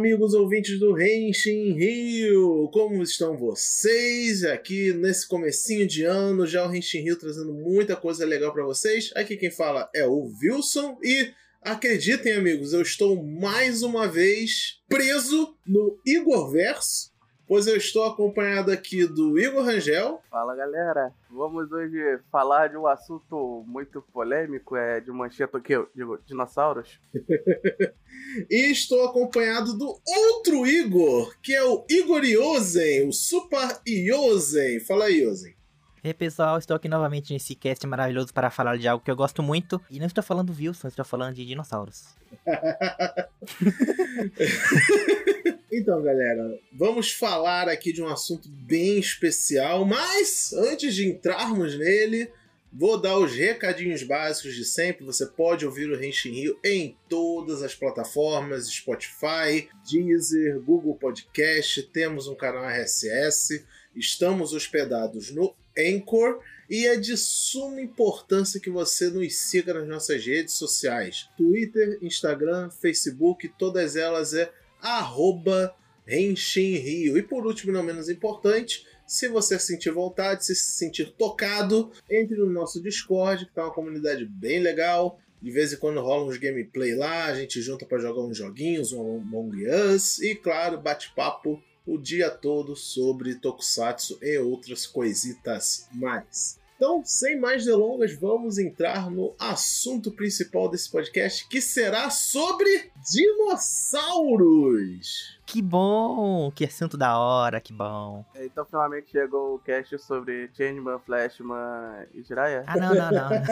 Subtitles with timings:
[0.00, 2.70] amigos ouvintes do Renshin Rio!
[2.72, 4.44] Como estão vocês?
[4.44, 9.10] Aqui nesse comecinho de ano, já o Renshin Rio trazendo muita coisa legal para vocês.
[9.14, 15.54] Aqui quem fala é o Wilson e acreditem, amigos, eu estou mais uma vez preso
[15.66, 17.09] no Igor Verso
[17.50, 20.22] pois eu estou acompanhado aqui do Igor Rangel.
[20.30, 25.74] Fala galera, vamos hoje falar de um assunto muito polêmico, é de manchete o quê?
[25.92, 27.00] Digo, dinossauros.
[28.48, 34.78] e estou acompanhado do outro Igor, que é o Igor Iosen, o Super Iosen.
[34.78, 35.59] Fala aí, Iosen.
[36.02, 39.16] E aí, pessoal, estou aqui novamente nesse cast maravilhoso para falar de algo que eu
[39.16, 39.78] gosto muito.
[39.90, 42.14] E não estou falando Wilson, estou falando de dinossauros.
[45.72, 52.28] Então, galera, vamos falar aqui de um assunto bem especial, mas antes de entrarmos nele,
[52.72, 55.04] vou dar os recadinhos básicos de sempre.
[55.04, 62.26] Você pode ouvir o Renshin Rio em todas as plataformas, Spotify, Deezer, Google Podcast, temos
[62.26, 65.54] um canal RSS, estamos hospedados no
[65.88, 71.98] Anchor e é de suma importância que você nos siga nas nossas redes sociais: Twitter,
[72.00, 75.74] Instagram, Facebook, todas elas é arroba
[76.06, 77.18] Rio.
[77.18, 82.50] E por último, não menos importante, se você sentir vontade, se sentir tocado, entre no
[82.50, 85.20] nosso Discord, que tá uma comunidade bem legal.
[85.42, 88.92] De vez em quando rola uns gameplay lá, a gente junta para jogar uns joguinhos,
[88.92, 96.60] um Among Us e, claro, bate-papo o dia todo sobre Tokusatsu e outras coisitas mais.
[96.80, 105.38] Então, sem mais delongas, vamos entrar no assunto principal desse podcast, que será sobre dinossauros.
[105.44, 106.50] Que bom!
[106.52, 108.24] Que assunto da hora, que bom.
[108.34, 112.64] Então, finalmente chegou o cast sobre Changeman, Flashman e Jiraiya?
[112.66, 113.28] Ah, não, não, não.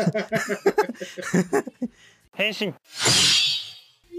[2.39, 2.73] Henshin.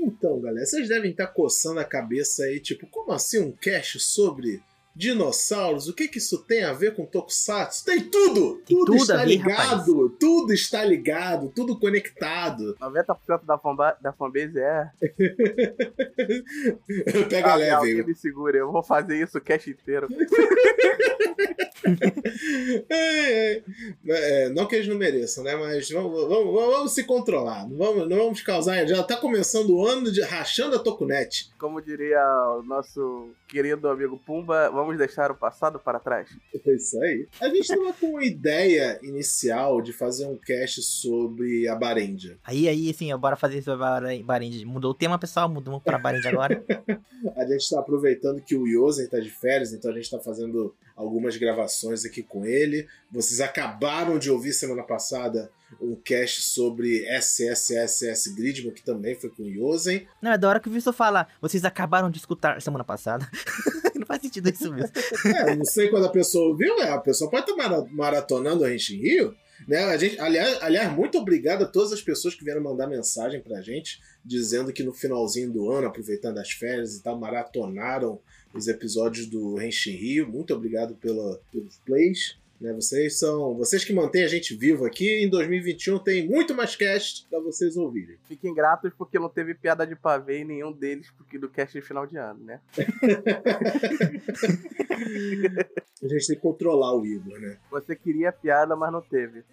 [0.09, 4.59] Então, galera, vocês devem estar coçando a cabeça aí, tipo, como assim um cast sobre
[4.99, 7.85] dinossauros, o que, que isso tem a ver com Tokusatsu?
[7.85, 8.55] Tem tudo!
[8.65, 10.03] Tem tudo, tudo está ver, ligado!
[10.03, 10.19] Rapaz.
[10.19, 12.75] Tudo está ligado, tudo conectado.
[12.75, 14.89] 90% da, fanba da fanbase é.
[17.29, 18.03] Pega ah, leve.
[18.03, 20.09] me segura, eu vou fazer isso o cast inteiro.
[22.89, 23.63] é, é,
[24.05, 25.55] é, não que eles não mereçam, né?
[25.55, 27.65] Mas vamos, vamos, vamos se controlar.
[27.69, 28.85] Não vamos, não vamos causar.
[28.85, 31.49] Já tá começando o ano de rachando a Tokunet.
[31.57, 32.21] Como diria
[32.57, 36.29] o nosso querido amigo Pumba, vamos deixar o passado para trás.
[36.53, 37.27] É isso aí.
[37.39, 42.37] A gente tava com uma ideia inicial de fazer um cast sobre a Barendia.
[42.43, 44.65] Aí, aí, sim, bora fazer sobre a Barendia.
[44.65, 46.63] Mudou o tema, pessoal, mudou pra Barendia agora.
[47.35, 50.73] a gente tá aproveitando que o Yosen tá de férias, então a gente tá fazendo
[50.95, 52.87] algumas gravações aqui com ele.
[53.11, 55.49] Vocês acabaram de ouvir semana passada
[55.79, 60.07] um cast sobre SSSS Gridman, que também foi com o Yosen.
[60.21, 63.29] Não, é da hora que o Wilson fala, vocês acabaram de escutar semana passada.
[63.95, 64.91] não faz sentido isso mesmo.
[65.25, 66.89] é, não sei quando a pessoa ouviu, né?
[66.89, 69.35] A pessoa pode estar maratonando a gente em Rio.
[69.67, 69.83] Né?
[69.83, 73.61] A gente, aliás, aliás, muito obrigado a todas as pessoas que vieram mandar mensagem pra
[73.61, 78.19] gente, dizendo que no finalzinho do ano, aproveitando as férias e tal, maratonaram
[78.53, 80.27] os episódios do Henshin Rio.
[80.27, 82.37] Muito obrigado pela, pelos plays.
[82.59, 82.73] Né?
[82.73, 85.23] Vocês são vocês que mantêm a gente vivo aqui.
[85.23, 88.17] Em 2021 tem muito mais cast para vocês ouvirem.
[88.27, 91.85] Fiquem gratos porque não teve piada de pavê em nenhum deles porque do cast de
[91.85, 92.59] final de ano, né?
[96.03, 97.57] a gente tem que controlar o Igor, né?
[97.71, 99.43] Você queria piada, mas não teve.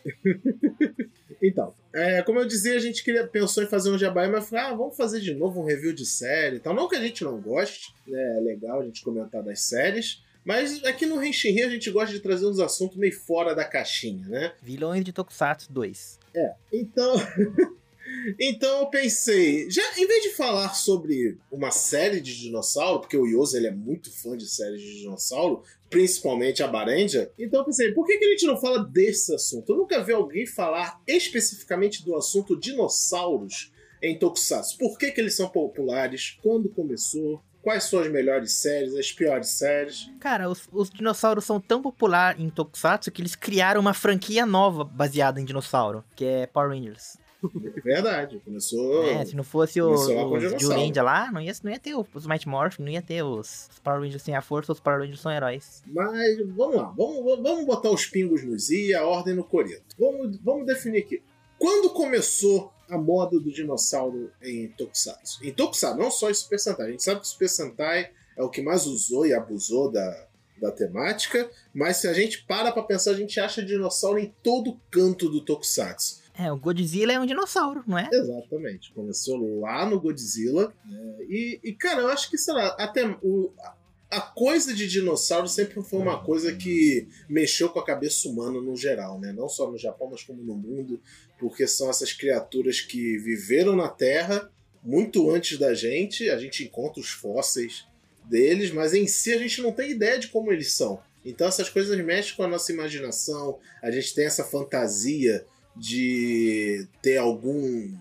[1.43, 4.65] então, é, como eu dizia, a gente queria, pensou em fazer um jabá, mas falou,
[4.65, 6.75] ah, vamos fazer de novo um review de série e tal.
[6.75, 8.39] Não que a gente não goste, né?
[8.39, 10.25] É legal a gente comentar das séries.
[10.47, 14.29] Mas aqui no Henshin a gente gosta de trazer uns assuntos meio fora da caixinha,
[14.29, 14.53] né?
[14.63, 16.21] Vilões de Tokusatsu 2.
[16.33, 17.17] É, então...
[18.39, 23.27] então eu pensei, já em vez de falar sobre uma série de dinossauro, porque o
[23.27, 27.91] Yoso ele é muito fã de séries de dinossauro, principalmente a Barendia, então eu pensei,
[27.91, 29.73] por que, que a gente não fala desse assunto?
[29.73, 34.79] Eu nunca vi alguém falar especificamente do assunto dinossauros em Tokusatsu.
[34.79, 36.39] Por que, que eles são populares?
[36.41, 37.43] Quando começou?
[37.67, 40.09] Quais são as melhores séries, as piores séries?
[40.21, 44.85] Cara, os, os dinossauros são tão populares em Tokusatsu que eles criaram uma franquia nova
[44.85, 47.19] baseada em dinossauro, que é Power Rangers.
[47.75, 49.03] É verdade, começou.
[49.03, 52.49] É, se não fosse o, os Jurendia lá, não ia, não ia ter os Mighty
[52.49, 55.33] Morphin, não ia ter os, os, Power Rangers sem a força, os Power Rangers são
[55.33, 55.83] heróis.
[55.89, 59.97] Mas vamos lá, vamos, vamos botar os pingos nos i e a ordem no coreto.
[59.99, 61.21] Vamos, vamos definir aqui.
[61.59, 65.45] Quando começou a moda do dinossauro em Tokusatsu.
[65.45, 66.87] Em Tokusatsu, não só em Super Sentai.
[66.87, 70.27] A gente sabe que o Super Sentai é o que mais usou e abusou da,
[70.61, 74.81] da temática, mas se a gente para pra pensar, a gente acha dinossauro em todo
[74.91, 76.27] canto do Tokusatsu.
[76.39, 78.09] É, o Godzilla é um dinossauro, não é?
[78.13, 78.93] Exatamente.
[78.93, 80.71] Começou lá no Godzilla.
[80.85, 81.17] Né?
[81.29, 83.51] E, e, cara, eu acho que, sei lá, até o,
[84.11, 88.77] a coisa de dinossauro sempre foi uma coisa que mexeu com a cabeça humana no
[88.77, 89.33] geral, né?
[89.33, 91.01] Não só no Japão, mas como no mundo,
[91.39, 94.51] porque são essas criaturas que viveram na Terra
[94.83, 96.31] muito antes da gente.
[96.31, 97.85] A gente encontra os fósseis
[98.25, 101.01] deles, mas em si a gente não tem ideia de como eles são.
[101.25, 103.59] Então essas coisas mexem com a nossa imaginação.
[103.83, 105.45] A gente tem essa fantasia
[105.77, 107.93] de ter algum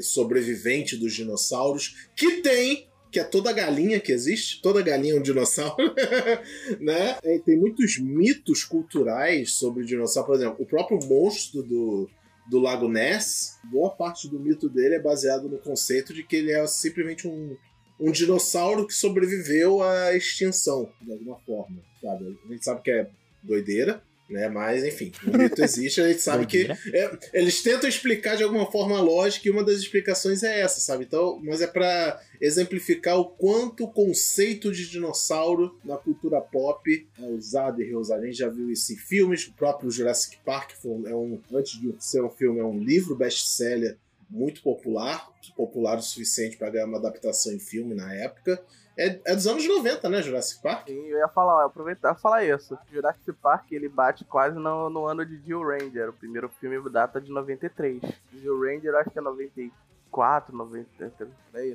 [0.00, 5.22] sobrevivente dos dinossauros que tem que é toda galinha que existe, toda galinha é um
[5.22, 5.94] dinossauro,
[6.80, 7.16] né?
[7.22, 12.10] É, tem muitos mitos culturais sobre dinossauro, por exemplo, o próprio monstro do,
[12.50, 16.50] do Lago Ness, boa parte do mito dele é baseado no conceito de que ele
[16.50, 17.56] é simplesmente um,
[18.00, 22.36] um dinossauro que sobreviveu à extinção, de alguma forma, sabe?
[22.44, 23.08] A gente sabe que é
[23.44, 24.48] doideira, né?
[24.48, 28.70] Mas, enfim, o mito existe, a gente sabe que é, eles tentam explicar de alguma
[28.70, 31.04] forma lógica e uma das explicações é essa, sabe?
[31.04, 37.26] Então, mas é para exemplificar o quanto o conceito de dinossauro na cultura pop é
[37.26, 38.22] usado e reusado.
[38.22, 41.80] A gente já viu isso em filmes, o próprio Jurassic Park foi, é um, antes
[41.80, 43.96] de ser um filme, é um livro best-seller
[44.28, 48.62] muito popular, popular o suficiente para ganhar uma adaptação em filme na época.
[48.96, 50.86] É, é dos anos 90, né, Jurassic Park?
[50.86, 52.78] Sim, eu ia falar, eu aproveitar e falar isso.
[52.92, 56.10] Jurassic Park, ele bate quase no, no ano de Jill Ranger.
[56.10, 58.00] O primeiro filme data de 93.
[58.32, 59.93] Jill Ranger, acho que é 94.
[60.14, 61.12] 94, 93,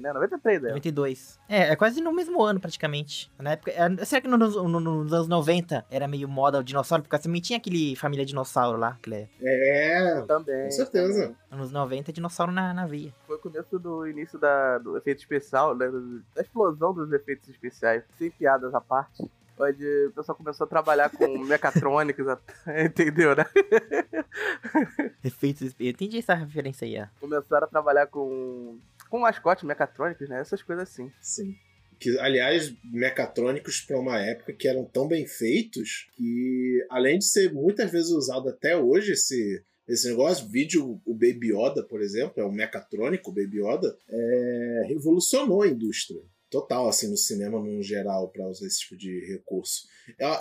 [0.01, 0.13] né?
[0.13, 0.69] 93, né?
[0.69, 1.39] 92.
[1.49, 3.31] É, é quase no mesmo ano, praticamente.
[3.37, 7.03] Na época, é, será que nos, no, nos anos 90 era meio moda o dinossauro?
[7.03, 9.27] Porque também tinha aquele família dinossauro lá, que é...
[9.41, 10.65] É, também.
[10.65, 11.21] Com certeza.
[11.21, 11.35] Também.
[11.51, 13.13] Nos 90, dinossauro na, na via.
[13.27, 15.89] Foi o começo do início da, do efeito especial, né,
[16.35, 18.03] da explosão dos efeitos especiais.
[18.17, 22.25] Sem piadas à parte onde o pessoal começou a trabalhar com mecatrônicos,
[22.85, 23.45] entendeu, né?
[25.23, 25.73] Efeitos.
[25.79, 27.07] Eu entendi essa referência aí, ó.
[27.19, 28.79] Começaram a trabalhar com,
[29.09, 30.39] com mascotes mecatrônicos, né?
[30.39, 31.11] Essas coisas assim.
[31.21, 31.55] Sim.
[31.99, 37.51] Que, aliás, mecatrônicos para uma época que eram tão bem feitos que, além de ser
[37.51, 42.45] muitas vezes usado até hoje, esse, esse negócio, vídeo, o Baby Yoda, por exemplo, é
[42.45, 48.29] o mecatrônico, o Baby Yoda, é, revolucionou a indústria total, assim, no cinema no geral,
[48.29, 49.87] para usar esse tipo de recurso.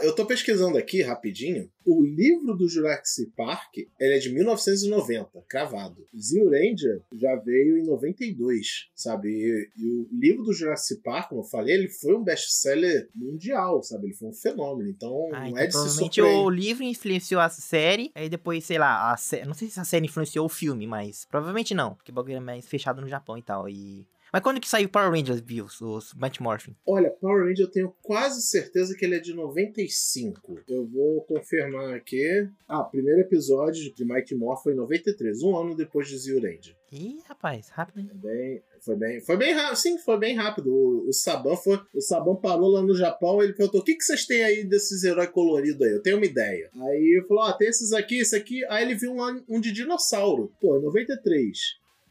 [0.00, 1.70] Eu tô pesquisando aqui rapidinho.
[1.84, 6.06] O livro do Jurassic Park ele é de 1990, cravado.
[6.19, 9.28] Zio Ranger já veio em 92, sabe?
[9.28, 13.82] E, e, o livro do Jurassic Park, como eu falei, ele foi um best-seller mundial,
[13.82, 14.06] sabe?
[14.06, 14.88] Ele foi um fenômeno.
[14.88, 16.40] Então, ah, não então é de se surpreender.
[16.40, 19.44] o livro influenciou a série, aí depois, sei lá, a sé...
[19.44, 22.40] não sei se a série influenciou o filme, mas provavelmente não, porque o bagulho é
[22.40, 23.69] mais fechado no Japão e tal.
[23.69, 26.77] E mas quando que saiu Power Rangers, Bills, os Mighty Morphin?
[26.87, 30.61] Olha, Power Rangers eu tenho quase certeza que ele é de 95.
[30.69, 32.49] Eu vou confirmar aqui.
[32.69, 36.77] Ah, primeiro episódio de Mighty Morphin foi em 93, um ano depois de Zio Ranger.
[36.91, 38.11] Ih, rapaz, rápido, hein?
[38.11, 40.73] É bem, foi bem, foi bem rápido, sim, foi bem rápido.
[40.73, 44.03] O, o Saban foi, o Saban parou lá no Japão, ele perguntou: "O que que
[44.03, 45.93] vocês têm aí desses heróis coloridos aí?
[45.93, 46.71] Eu tenho uma ideia".
[46.75, 48.65] Aí ele falou: "Ah, tem esses aqui, esse aqui".
[48.67, 50.51] Aí ele viu um, um de dinossauro.
[50.61, 51.59] Pô, 93.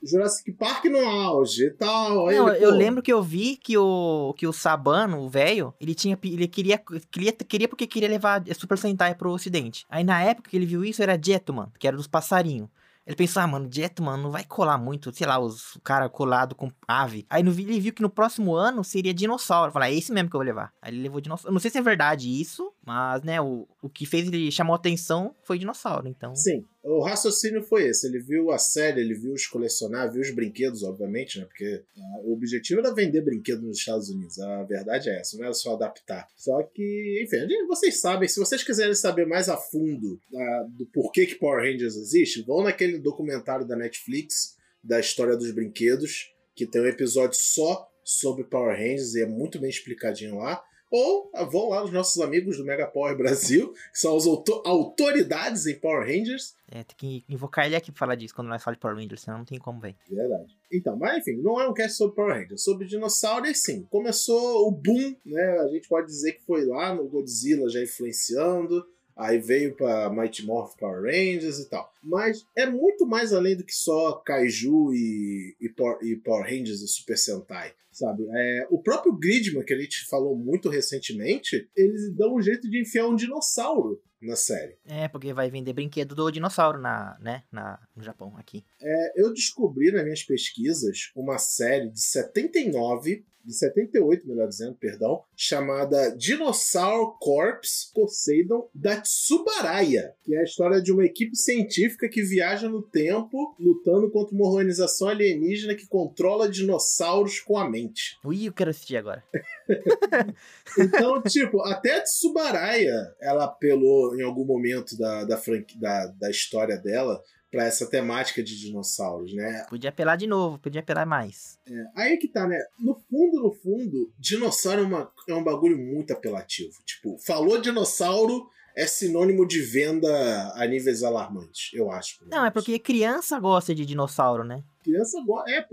[0.03, 2.25] Jurassic Park no auge e tal.
[2.25, 5.93] Não, ele, eu lembro que eu vi que o, que o Sabano, o velho, ele
[5.95, 6.17] tinha.
[6.23, 6.77] Ele queria,
[7.11, 9.85] queria, queria porque queria levar Super Sentai pro ocidente.
[9.89, 12.69] Aí na época que ele viu isso era Jetman, que era dos passarinhos.
[13.07, 16.69] Ele pensou, ah, mano, Jetman não vai colar muito, sei lá, os cara colado com
[16.85, 17.25] ave.
[17.29, 19.71] Aí no, ele viu que no próximo ano seria dinossauro.
[19.71, 20.73] Falar, é esse mesmo que eu vou levar.
[20.81, 21.49] Aí ele levou dinossauro.
[21.49, 24.75] Eu não sei se é verdade isso, mas, né, o, o que fez ele chamou
[24.75, 26.35] atenção foi dinossauro, então.
[26.35, 26.65] Sim.
[26.87, 28.07] O raciocínio foi esse.
[28.07, 31.43] Ele viu a série, ele viu os colecionar, viu os brinquedos, obviamente, né?
[31.43, 34.39] Porque ah, o objetivo era vender brinquedos nos Estados Unidos.
[34.39, 36.25] A verdade é essa, não era só adaptar.
[36.37, 41.25] Só que, enfim, vocês sabem, se vocês quiserem saber mais a fundo uh, do porquê
[41.25, 46.81] que Power Rangers existe, vão naquele documentário da Netflix da história dos brinquedos, que tem
[46.81, 50.63] um episódio só sobre Power Rangers e é muito bem explicadinho lá.
[50.89, 55.75] Ou vão lá nos nossos amigos do Mega Power Brasil, que são as autoridades em
[55.79, 56.55] Power Rangers.
[56.69, 59.21] É, tem que invocar ele aqui pra falar disso quando nós falamos de Power Rangers,
[59.21, 59.95] senão não tem como, ver.
[60.09, 60.57] Verdade.
[60.71, 63.85] Então, mas enfim, não é um cast sobre Power Rangers, sobre dinossauros, sim.
[63.89, 65.59] Começou o boom, né?
[65.59, 68.85] A gente pode dizer que foi lá no Godzilla já influenciando.
[69.17, 71.91] Aí veio para Mighty Morph Power Rangers e tal.
[72.03, 76.81] Mas é muito mais além do que só Kaiju e, e, Power, e Power Rangers
[76.81, 78.27] e Super Sentai, sabe?
[78.29, 82.79] É, o próprio Gridman, que a gente falou muito recentemente, eles dão um jeito de
[82.79, 84.77] enfiar um dinossauro na série.
[84.85, 88.63] É, porque vai vender brinquedo do dinossauro na, né, na, no Japão, aqui.
[88.81, 95.23] É, eu descobri nas minhas pesquisas uma série de 79 de 78, melhor dizendo, perdão,
[95.35, 102.21] chamada Dinosaur Corps Poseidon da Tsubaraya, que é a história de uma equipe científica que
[102.21, 108.17] viaja no tempo lutando contra uma organização alienígena que controla dinossauros com a mente.
[108.25, 109.23] Ui, eu quero assistir agora.
[110.77, 115.41] então, tipo, até a Tsubaraya, ela apelou em algum momento da, da,
[115.79, 117.23] da, da história dela
[117.57, 119.65] para essa temática de dinossauros, né?
[119.67, 121.57] Podia apelar de novo, podia apelar mais.
[121.67, 122.55] É, aí que tá, né?
[122.77, 126.69] No fundo, no fundo, dinossauro é, uma, é um bagulho muito apelativo.
[126.85, 132.19] Tipo, falou dinossauro, é sinônimo de venda a níveis alarmantes, eu acho.
[132.29, 134.63] Não, é porque criança gosta de dinossauro, né?
[134.87, 135.17] Criança
[135.49, 135.67] é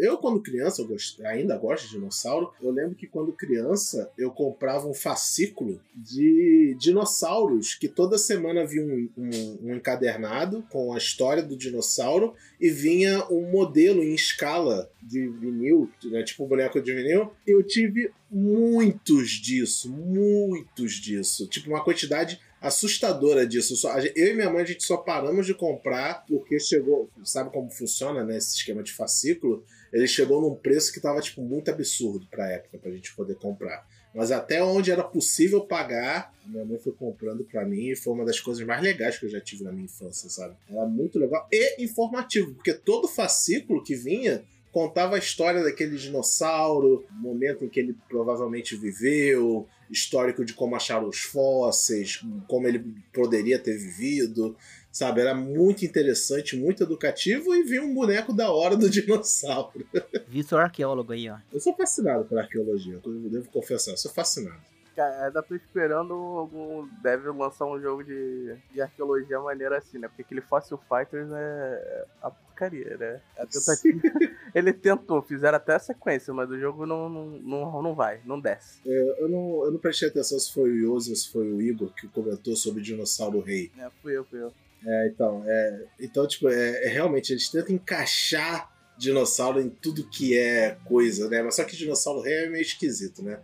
[0.00, 4.30] eu quando criança eu gost, ainda gosto de dinossauro eu lembro que quando criança eu
[4.30, 10.98] comprava um fascículo de dinossauros que toda semana vinha um, um, um encadernado com a
[10.98, 16.80] história do dinossauro e vinha um modelo em escala de vinil né, tipo um boneco
[16.80, 17.30] de vinil.
[17.46, 23.74] Eu tive muitos disso muitos disso tipo uma quantidade assustadora disso.
[24.14, 27.08] Eu e minha mãe, a gente só paramos de comprar porque chegou.
[27.24, 28.36] Sabe como funciona, né?
[28.36, 29.64] Esse esquema de fascículo?
[29.92, 33.86] Ele chegou num preço que tava, tipo, muito absurdo pra época, pra gente poder comprar.
[34.14, 38.24] Mas até onde era possível pagar, minha mãe foi comprando para mim e foi uma
[38.24, 40.54] das coisas mais legais que eu já tive na minha infância, sabe?
[40.70, 44.44] Era muito legal e informativo, porque todo fascículo que vinha
[44.74, 50.74] contava a história daquele dinossauro, o momento em que ele provavelmente viveu, histórico de como
[50.74, 54.56] acharam os fósseis, como ele poderia ter vivido,
[54.90, 55.20] sabe?
[55.20, 59.86] Era muito interessante, muito educativo e vi um boneco da hora do dinossauro.
[60.26, 61.36] Vitor arqueólogo aí, ó.
[61.52, 64.60] Eu sou fascinado pela arqueologia, eu devo confessar, eu sou fascinado.
[64.94, 66.88] Cara, ainda tô esperando algum.
[67.02, 70.08] Deve lançar um jogo de, de arqueologia maneira assim, né?
[70.08, 73.20] Porque aquele Fossil Fighters é a porcaria, né?
[73.36, 74.00] A tentativa.
[74.54, 78.38] Ele tentou, fizeram até a sequência, mas o jogo não, não, não, não vai, não
[78.38, 78.80] desce.
[78.86, 81.60] É, eu, não, eu não prestei atenção se foi o Yoso ou se foi o
[81.60, 83.72] Igor que comentou sobre Dinossauro Rei.
[83.76, 84.52] É, fui eu, fui eu.
[84.86, 90.38] É, então, é, então tipo, é, é, realmente, eles tentam encaixar dinossauro em tudo que
[90.38, 91.42] é coisa, né?
[91.42, 93.40] Mas só que dinossauro rei é meio esquisito, né?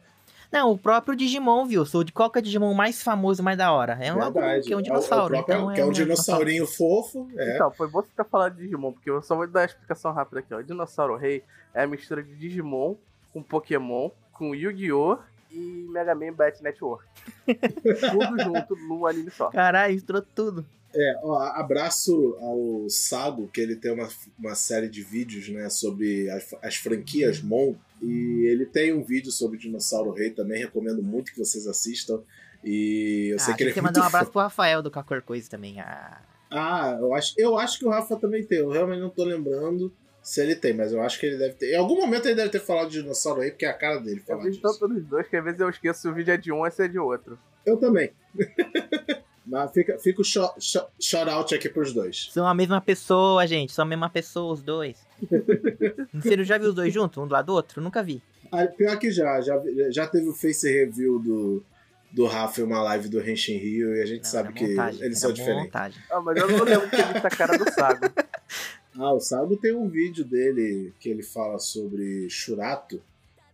[0.53, 1.85] Não, o próprio Digimon, viu?
[1.87, 3.97] Sou de qual que é o Digimon mais famoso, mais da hora?
[4.01, 4.67] É um Verdade.
[4.67, 5.37] que é um dinossauro.
[5.37, 7.29] É o, próprio, então que é um, dinossaurinho fofo.
[7.37, 7.55] É.
[7.55, 10.13] Então, foi bom você ter falado de Digimon, porque eu só vou dar a explicação
[10.13, 10.59] rápida aqui, ó.
[10.59, 12.97] O Dinossauro Rei é a mistura de Digimon
[13.33, 15.19] com Pokémon, com Yu-Gi-Oh!
[15.53, 17.05] E Mega Man Battle Network.
[17.47, 19.51] tudo junto num anime só.
[19.51, 20.65] Caralho, misturou tudo.
[20.95, 26.29] É, ó, abraço ao Sago, que ele tem uma, uma série de vídeos, né, sobre
[26.31, 31.03] as, as franquias Mon, e ele tem um vídeo sobre o Dinossauro Rei também, recomendo
[31.03, 32.21] muito que vocês assistam.
[32.65, 35.49] E eu ah, sei que ele é mandar um abraço pro Rafael do Qualquer Coisa
[35.49, 35.81] também.
[35.81, 36.21] Ah.
[36.51, 39.93] ah, eu acho, eu acho que o Rafa também tem, eu realmente não tô lembrando
[40.23, 41.73] se ele tem, mas eu acho que ele deve ter.
[41.73, 44.23] Em algum momento ele deve ter falado de dinossauro aí, porque é a cara dele.
[44.29, 46.53] Eu vi tanto dos dois que às vezes eu esqueço se o vídeo é de
[46.53, 47.39] um ou se é de outro.
[47.65, 48.13] Eu também.
[49.47, 52.29] Mas fica, fica o shout-out aqui pros dois.
[52.31, 53.73] São a mesma pessoa, gente.
[53.73, 55.05] São a mesma pessoa, os dois.
[56.15, 57.81] Você já viu os dois juntos, um do lado do outro?
[57.81, 58.23] Nunca vi.
[58.53, 59.61] Ah, pior que já, já.
[59.91, 61.65] Já teve o face review do,
[62.13, 65.19] do Rafa uma live do Henshin Rio e a gente não, sabe que montagem, eles
[65.19, 65.65] são diferentes.
[65.65, 66.03] Montagem.
[66.11, 68.07] Ah, mas eu não lembro que ele tá a cara do Sago.
[68.97, 73.03] ah, o Sago tem um vídeo dele que ele fala sobre Churato.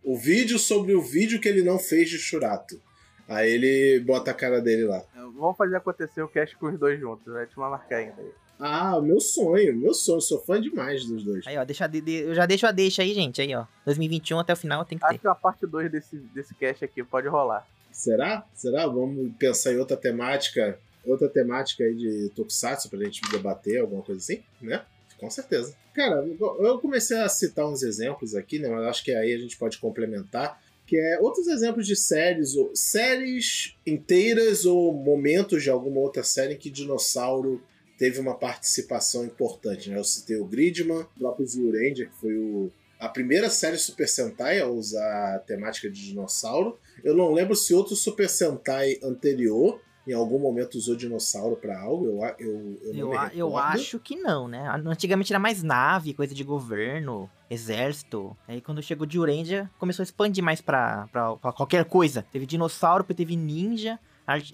[0.03, 2.79] O vídeo sobre o vídeo que ele não fez de Churato.
[3.27, 5.03] Aí ele bota a cara dele lá.
[5.35, 8.31] Vamos fazer acontecer o cast com os dois juntos, vai te marcar ainda aí.
[8.59, 10.19] Ah, meu sonho, meu sonho.
[10.19, 11.45] Sou fã demais dos dois.
[11.45, 13.39] Aí, ó, deixa, de, eu já deixo a deixa aí, gente.
[13.39, 13.65] Aí, ó.
[13.85, 15.19] 2021 até o final tem que Acho ter.
[15.19, 17.67] que a parte 2 desse, desse cast aqui pode rolar.
[17.91, 18.45] Será?
[18.55, 18.87] Será?
[18.87, 20.79] Vamos pensar em outra temática.
[21.05, 24.83] Outra temática aí de Tokusatsu pra gente debater, alguma coisa assim, né?
[25.19, 25.75] Com certeza.
[25.93, 26.25] Cara,
[26.59, 28.69] eu comecei a citar uns exemplos aqui, né?
[28.69, 32.71] Mas acho que aí a gente pode complementar que é outros exemplos de séries, ou
[32.73, 37.61] séries inteiras ou momentos de alguma outra série que dinossauro
[37.97, 39.89] teve uma participação importante.
[39.89, 39.97] Né?
[39.97, 44.59] Eu citei o Gridman, o próprio Zyuranger, que foi o, a primeira série Super Sentai
[44.61, 46.79] a usar a temática de dinossauro.
[47.03, 52.05] Eu não lembro se outro Super Sentai anterior em algum momento usou dinossauro para algo?
[52.07, 54.69] Eu, eu, eu, eu, eu, acho que não, né?
[54.85, 58.35] Antigamente era mais nave, coisa de governo, exército.
[58.47, 62.25] Aí quando chegou de Urendia, começou a expandir mais pra, pra, pra, qualquer coisa.
[62.31, 63.99] Teve dinossauro, teve ninja,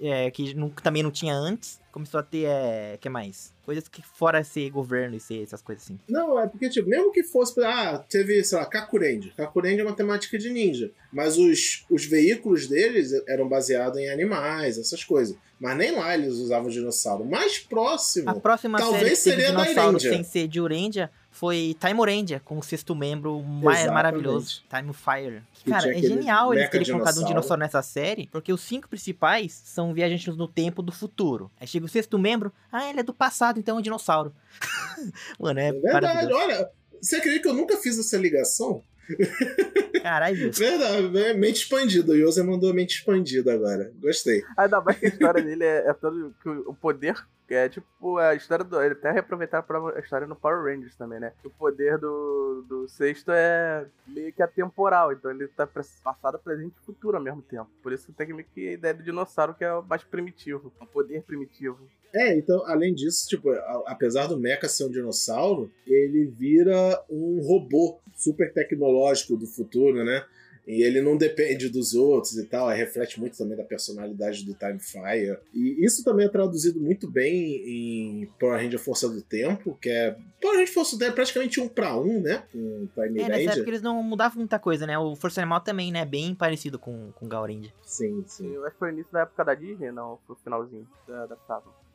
[0.02, 1.82] é, que não, também não tinha antes.
[1.92, 3.54] Começou a ter, é, que mais?
[3.64, 6.00] Coisas que fora ser governo e ser essas coisas assim.
[6.08, 9.32] Não, é porque, tipo, mesmo que fosse, ah, teve, sei lá, Kakurendi.
[9.38, 10.92] Kakurendi é uma temática de ninja.
[11.12, 15.36] Mas os, os veículos deles eram baseados em animais, essas coisas.
[15.60, 17.26] Mas nem lá eles usavam dinossauro.
[17.26, 20.12] Mais próximo, A próxima talvez série que seria da Irendia.
[20.12, 25.42] sem ser de Urendia foi Time Urendia, com o sexto membro mais maravilhoso, Time Fire.
[25.56, 27.60] Que Cara, é genial eles terem colocado um dinossauro.
[27.60, 31.52] nessa série, porque os cinco principais são viajantes no tempo do futuro.
[31.60, 34.34] Aí chega o sexto membro, ah, ele é do passado, então é um dinossauro.
[35.40, 36.70] Mano, é, É verdade, olha.
[37.02, 38.82] Você acredita que eu nunca fiz essa ligação?
[40.02, 40.52] Caralho?
[40.52, 41.34] Verdade, né?
[41.34, 42.14] mente expandida.
[42.14, 43.92] O Jose mandou mente expandida agora.
[44.00, 44.44] Gostei.
[44.56, 46.34] Ainda mais que a história dele é, é todo.
[46.42, 47.16] Que o poder.
[47.48, 48.82] Que É tipo a história do.
[48.82, 51.34] Ele até reaproveitar a história no Power Rangers também, né?
[51.44, 55.12] O poder do, do sexto é meio que atemporal.
[55.12, 57.70] Então ele tá passado, presente e futuro ao mesmo tempo.
[57.82, 60.72] Por isso tem meio que a ideia do dinossauro que é o mais primitivo.
[60.82, 61.80] Um poder primitivo.
[62.16, 67.42] É, então, além disso, tipo, a- apesar do Mecha ser um dinossauro, ele vira um
[67.42, 70.24] robô super tecnológico do futuro, né?
[70.66, 74.54] E ele não depende dos outros e tal, aí reflete muito também da personalidade do
[74.54, 75.38] Time Fire.
[75.54, 80.18] E isso também é traduzido muito bem em Power Ranger Força do Tempo, que é.
[80.42, 82.44] Power Ranger Força do Tempo é praticamente um pra um, né?
[82.52, 83.50] Com Time É, nessa Ranger.
[83.54, 84.98] época eles não mudavam muita coisa, né?
[84.98, 86.06] O Força Animal também, né?
[86.06, 87.74] Bem parecido com, com o Gaurendia.
[87.82, 88.54] Sim, sim.
[88.54, 91.38] Eu acho que foi início da época da Disney, não, foi o finalzinho da, da.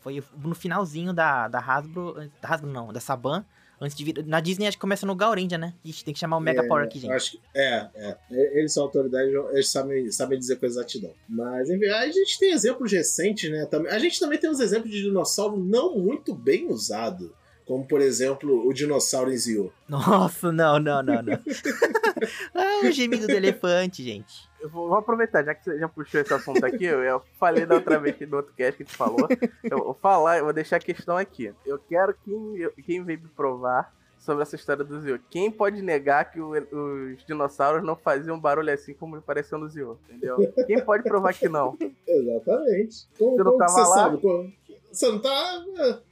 [0.00, 2.14] Foi no finalzinho da, da Hasbro.
[2.40, 3.44] Da Hasbro não, da Saban.
[3.80, 4.24] Antes de vir.
[4.26, 5.74] Na Disney acho que começa no Gaurendia, né?
[5.84, 7.12] Ixi, tem que chamar o Mega É, Power aqui, gente.
[7.12, 8.16] Acho é, é.
[8.30, 11.12] Eles são autoridades, eles sabem, sabem dizer com exatidão.
[11.28, 13.68] Mas, enfim, a gente tem exemplos recentes, né?
[13.90, 17.34] A gente também tem uns exemplos de dinossauro não muito bem usado.
[17.64, 19.70] Como, por exemplo, o dinossauro em Zio.
[19.86, 21.34] Nossa, não, não, não, não.
[22.54, 24.47] ah, o gemido do elefante, gente.
[24.60, 27.76] Eu vou, aproveitar, já que você já puxou esse assunto aqui, eu, eu falei da
[27.76, 29.28] outra vez no outro cast que a gente falou.
[29.62, 31.52] Eu vou falar, eu vou deixar a questão aqui.
[31.64, 35.20] Eu quero quem, quem veio me provar sobre essa história do Zio.
[35.30, 39.98] Quem pode negar que o- os dinossauros não faziam barulho assim como pareceu no Zio?
[40.10, 40.36] Entendeu?
[40.66, 41.78] Quem pode provar que não?
[42.06, 43.08] Exatamente.
[43.18, 43.94] Como, Você não como tava lá?
[43.96, 44.18] sabe?
[44.20, 44.52] Como-
[44.92, 45.64] Você não tá.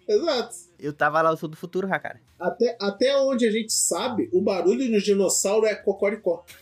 [0.07, 0.55] é, exato.
[0.78, 2.21] Eu tava lá, eu sou do futuro, cara.
[2.38, 6.45] Até, até onde a gente sabe, o barulho no dinossauro é cocoricó.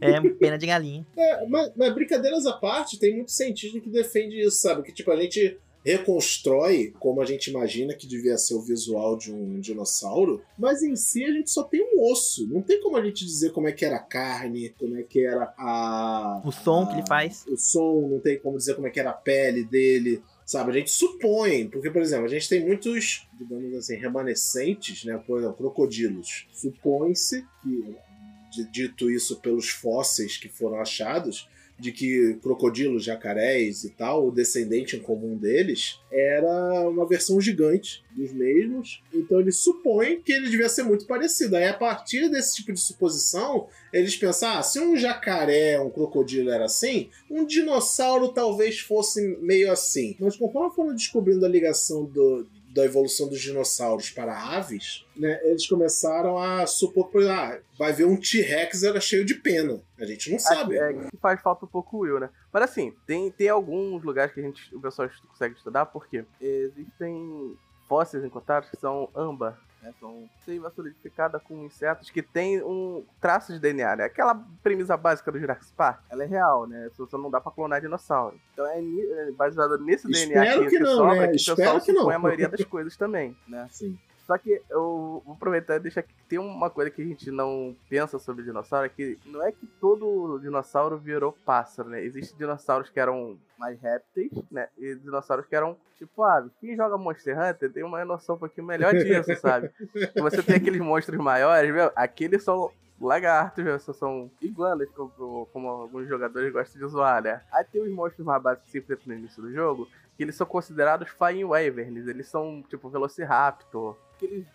[0.00, 1.06] É pena de galinha.
[1.16, 4.82] É, mas, mas brincadeiras à parte, tem muito cientista que defende isso, sabe?
[4.82, 9.32] Que tipo, a gente reconstrói como a gente imagina que devia ser o visual de
[9.32, 12.46] um dinossauro, mas em si a gente só tem um osso.
[12.48, 15.24] Não tem como a gente dizer como é que era a carne, como é que
[15.24, 16.40] era a.
[16.44, 17.44] O som que a- ele faz.
[17.48, 20.22] O som, não tem como dizer como é que era a pele dele.
[20.50, 25.16] Sabe, a gente supõe, porque, por exemplo, a gente tem muitos, digamos assim, remanescentes, né?
[25.24, 26.48] Por exemplo, crocodilos.
[26.52, 31.48] Supõe-se que, dito isso pelos fósseis que foram achados,
[31.80, 38.04] de que crocodilos, jacarés e tal, o descendente em comum deles, era uma versão gigante
[38.14, 39.02] dos mesmos.
[39.12, 41.56] Então ele supõe que ele devia ser muito parecido.
[41.56, 46.50] Aí a partir desse tipo de suposição, eles pensam, ah, se um jacaré, um crocodilo
[46.50, 50.16] era assim, um dinossauro talvez fosse meio assim.
[50.20, 55.66] Mas conforme foram descobrindo a ligação do, da evolução dos dinossauros para aves, né, eles
[55.66, 59.80] começaram a supor que, ah, vai ver um T-Rex era cheio de pena.
[59.98, 60.78] A gente não sabe.
[60.78, 62.30] É, que faz falta um pouco o Will, né?
[62.52, 67.56] Mas assim, tem, tem alguns lugares que a gente, o pessoal consegue estudar, porque existem
[67.88, 69.58] fósseis encontrados que são âmbar.
[69.82, 69.94] Né?
[69.98, 74.04] São seiva solidificada com insetos que tem um traço de DNA, né?
[74.04, 76.90] Aquela premissa básica do Jurassic Park, ela é real, né?
[76.94, 78.38] Só não dá pra clonar dinossauro.
[78.52, 81.26] Então é, é baseado nesse DNA Espero aqui que não, sobra, né?
[81.28, 82.10] que o Espero pessoal que não.
[82.10, 83.66] a maioria das coisas também, né?
[83.70, 83.98] Sim.
[84.30, 87.32] Só que eu vou aproveitar e deixar aqui que tem uma coisa que a gente
[87.32, 92.00] não pensa sobre dinossauro, é que não é que todo dinossauro virou pássaro, né?
[92.04, 94.68] Existem dinossauros que eram mais répteis, né?
[94.78, 96.52] E dinossauros que eram tipo aves.
[96.60, 99.68] Quem joga Monster Hunter tem uma noção um pouquinho melhor disso, sabe?
[100.22, 101.90] Você tem aqueles monstros maiores, viu?
[101.96, 107.40] Aqueles são lagartos, são iguanas, como, como alguns jogadores gostam de zoar, né?
[107.52, 109.88] Aí tem os monstros mais básicos que se enfrentam no início do jogo,
[110.20, 112.06] que eles são considerados Flying Wyverns.
[112.06, 113.96] Eles são, tipo, Velociraptor.
[114.16, 114.46] Aqueles,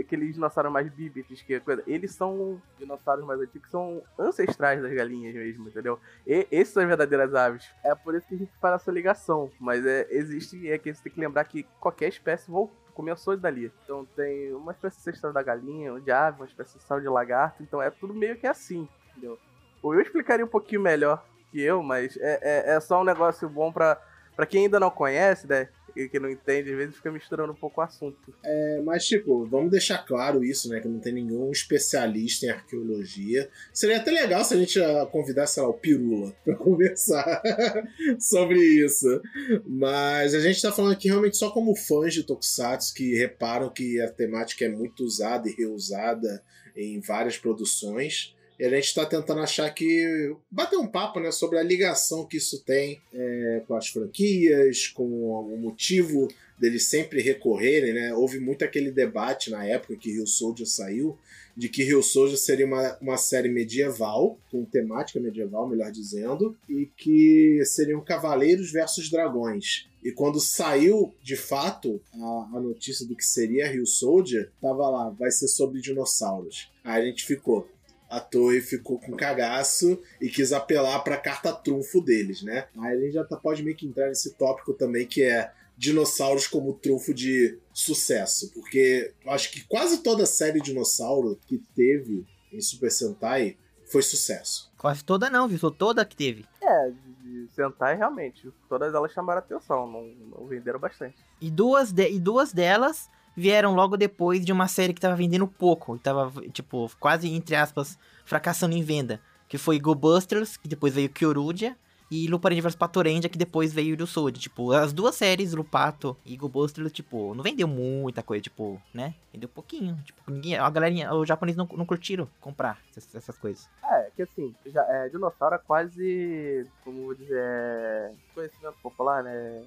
[0.00, 1.82] aqueles dinossauros mais bípedes, que é coisa.
[1.86, 6.00] Eles são dinossauros mais antigos, que são ancestrais das galinhas mesmo, entendeu?
[6.26, 7.70] E esses são as verdadeiras aves.
[7.84, 9.50] É por isso que a gente faz essa ligação.
[9.60, 12.74] Mas é, existe, é que você tem que lembrar que qualquer espécie voltou.
[12.94, 13.70] Começou dali.
[13.84, 17.62] Então tem uma espécie ancestral da galinha, de ave, uma espécie ancestral de lagarto.
[17.62, 19.38] Então é tudo meio que assim, entendeu?
[19.82, 23.48] Ou eu explicaria um pouquinho melhor que eu, mas é, é, é só um negócio
[23.48, 24.00] bom pra,
[24.40, 25.68] pra quem ainda não conhece, né?
[25.90, 28.34] que, que não entende, às vezes fica misturando um pouco o assunto.
[28.42, 30.80] É, mas, tipo, vamos deixar claro isso, né?
[30.80, 33.50] Que não tem nenhum especialista em arqueologia.
[33.72, 34.78] Seria até legal se a gente
[35.10, 37.42] convidasse, sei lá, o Pirula pra conversar
[38.18, 39.20] sobre isso.
[39.66, 44.00] Mas a gente tá falando aqui realmente só como fãs de Tokusatsu que reparam que
[44.00, 46.42] a temática é muito usada e reusada
[46.74, 48.34] em várias produções.
[48.60, 50.36] E a gente está tentando achar que.
[50.50, 55.02] bater um papo né, sobre a ligação que isso tem é, com as franquias, com
[55.02, 57.94] o motivo deles sempre recorrerem.
[57.94, 58.12] Né?
[58.12, 61.16] Houve muito aquele debate na época que Rio Soldier saiu,
[61.56, 66.84] de que Rio Soldier seria uma, uma série medieval, com temática medieval, melhor dizendo, e
[66.98, 69.88] que seriam cavaleiros versus dragões.
[70.04, 75.08] E quando saiu de fato a, a notícia do que seria Rio Soldier, tava lá,
[75.08, 76.70] vai ser sobre dinossauros.
[76.84, 77.66] Aí a gente ficou
[78.10, 82.66] a Toei ficou com cagaço e quis apelar para a carta trunfo deles, né?
[82.78, 86.46] Aí a gente já tá, pode meio que entrar nesse tópico também que é dinossauros
[86.46, 92.60] como trunfo de sucesso, porque eu acho que quase toda série dinossauro que teve em
[92.60, 94.70] Super Sentai foi sucesso.
[94.76, 95.70] Quase toda não, viu?
[95.70, 96.44] Toda que teve.
[96.60, 96.90] É,
[97.22, 101.16] de Sentai realmente, todas elas chamaram atenção, não, não venderam bastante.
[101.40, 105.46] E duas, de, e duas delas vieram logo depois de uma série que tava vendendo
[105.46, 109.20] pouco, e tava, tipo, quase, entre aspas, fracassando em venda.
[109.48, 111.76] Que foi Go Busters, que depois veio Kyorudia,
[112.10, 114.40] e Luparendia vs Patorendia, que depois veio Ryusoji.
[114.40, 119.14] Tipo, as duas séries, Lupato e Go Busters, tipo, não vendeu muita coisa, tipo, né?
[119.32, 119.96] Vendeu pouquinho.
[120.04, 123.68] Tipo, ninguém, a galerinha, os japoneses não, não curtiram comprar essas, essas coisas.
[123.84, 129.62] É, que assim, já, é, dinossauro é quase, como vou dizer, é conhecimento popular, né?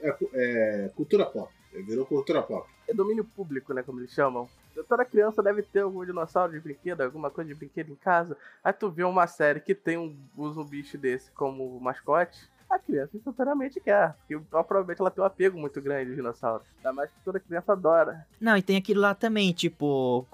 [0.00, 1.52] É, é cultura pop.
[1.82, 2.68] Virou cultura pop.
[2.86, 3.82] É domínio público, né?
[3.82, 4.48] Como eles chamam.
[4.88, 8.36] Toda criança deve ter algum dinossauro de brinquedo, alguma coisa de brinquedo em casa.
[8.62, 12.38] Aí tu vê uma série que tem um, usa um bicho desse como mascote.
[12.68, 14.14] A criança instantaneamente quer.
[14.26, 16.64] Porque provavelmente ela tem um apego muito grande ao dinossauro.
[16.78, 18.26] Ainda mais que toda criança adora.
[18.40, 20.26] Não, e tem aquilo lá também, tipo.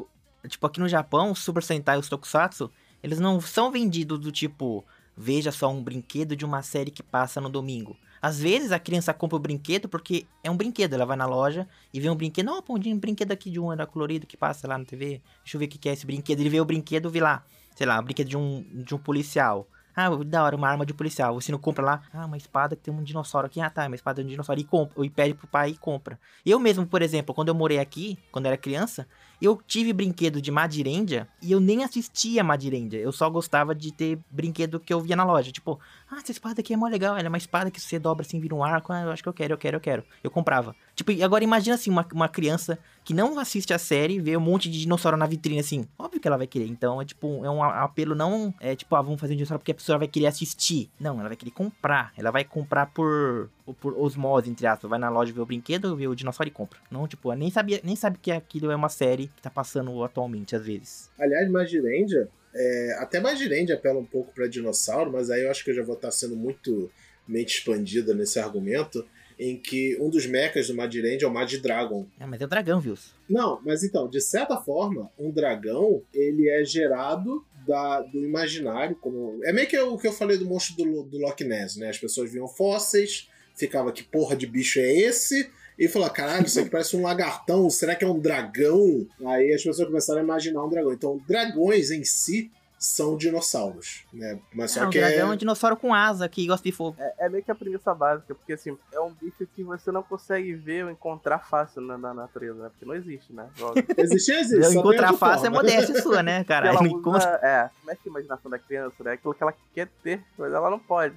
[0.46, 2.70] Tipo, aqui no Japão, Super Sentai e os Tokusatsu,
[3.03, 4.85] eles não são vendidos do tipo.
[5.14, 7.94] Veja só um brinquedo de uma série que passa no domingo.
[8.23, 10.95] Às vezes a criança compra o brinquedo porque é um brinquedo.
[10.95, 12.47] Ela vai na loja e vê um brinquedo.
[12.47, 15.23] Não, pô, um brinquedo aqui de um era colorido que passa lá na TV.
[15.43, 16.41] Deixa eu ver o que é esse brinquedo.
[16.41, 19.67] Ele vê o brinquedo, vê lá, sei lá, um brinquedo de um, de um policial.
[19.94, 21.35] Ah, da hora, uma arma de policial.
[21.35, 23.61] Você não compra lá, ah, uma espada que tem um dinossauro aqui.
[23.61, 24.61] Ah, tá, uma espada de um dinossauro.
[24.61, 26.18] E, compra, e pede pro pai e compra.
[26.44, 29.07] Eu mesmo, por exemplo, quando eu morei aqui, quando era criança,
[29.40, 33.00] eu tive brinquedo de Madirendia e eu nem assistia Madirendia.
[33.00, 35.50] Eu só gostava de ter brinquedo que eu via na loja.
[35.50, 37.16] Tipo, ah, essa espada aqui é mó legal.
[37.16, 38.92] Ela é uma espada que você dobra assim, vira um arco.
[38.92, 40.05] Ah, eu acho que eu quero, eu quero, eu quero.
[40.22, 40.76] Eu comprava.
[41.01, 44.71] Tipo, agora imagina assim, uma, uma criança que não assiste a série vê um monte
[44.71, 45.89] de dinossauro na vitrine assim.
[45.99, 46.67] Óbvio que ela vai querer.
[46.67, 48.53] Então é tipo, é um apelo não.
[48.61, 50.91] É tipo, ah, vamos fazer um dinossauro porque a pessoa vai querer assistir.
[51.01, 52.13] Não, ela vai querer comprar.
[52.19, 53.49] Ela vai comprar por
[53.81, 54.91] por osmose, entre aspas.
[54.91, 56.79] Vai na loja ver o brinquedo, ver o dinossauro e compra.
[56.91, 60.55] Não, tipo, nem sabia, nem sabe que aquilo é uma série que tá passando atualmente,
[60.55, 61.11] às vezes.
[61.19, 65.71] Aliás, Magirendia, é, até Magirendia apela um pouco para dinossauro, mas aí eu acho que
[65.71, 66.91] eu já vou estar sendo muito
[67.27, 69.03] mente expandida nesse argumento
[69.40, 72.07] em que um dos mechas do Madirend é o Mad Dragon.
[72.20, 72.94] É, mas é o dragão, viu?
[73.26, 79.40] Não, mas então, de certa forma, um dragão, ele é gerado da, do imaginário, como...
[79.42, 81.88] É meio que o que eu falei do monstro do, do Loch Ness, né?
[81.88, 85.50] As pessoas viam fósseis, ficava que porra de bicho é esse?
[85.79, 89.07] E falou, caralho, isso aqui parece um lagartão, será que é um dragão?
[89.24, 90.92] Aí as pessoas começaram a imaginar um dragão.
[90.92, 92.50] Então, dragões em si
[92.83, 94.40] são dinossauros, né?
[94.55, 96.97] Mas só é, um que dragão é um dinossauro com asa que gosta de fogo.
[96.99, 100.03] É, é, meio que a premissa básica, porque assim, é um bicho que você não
[100.03, 102.71] consegue ver ou encontrar fácil na, na natureza, né?
[102.71, 103.51] Porque não existe, né?
[103.99, 104.79] existe, existe.
[104.79, 106.69] encontrar fácil é modéstia sua, né, cara?
[106.69, 109.12] Ela usa, é, mexe a imaginação da criança, né?
[109.12, 111.14] Aquilo que ela quer ter, mas ela não pode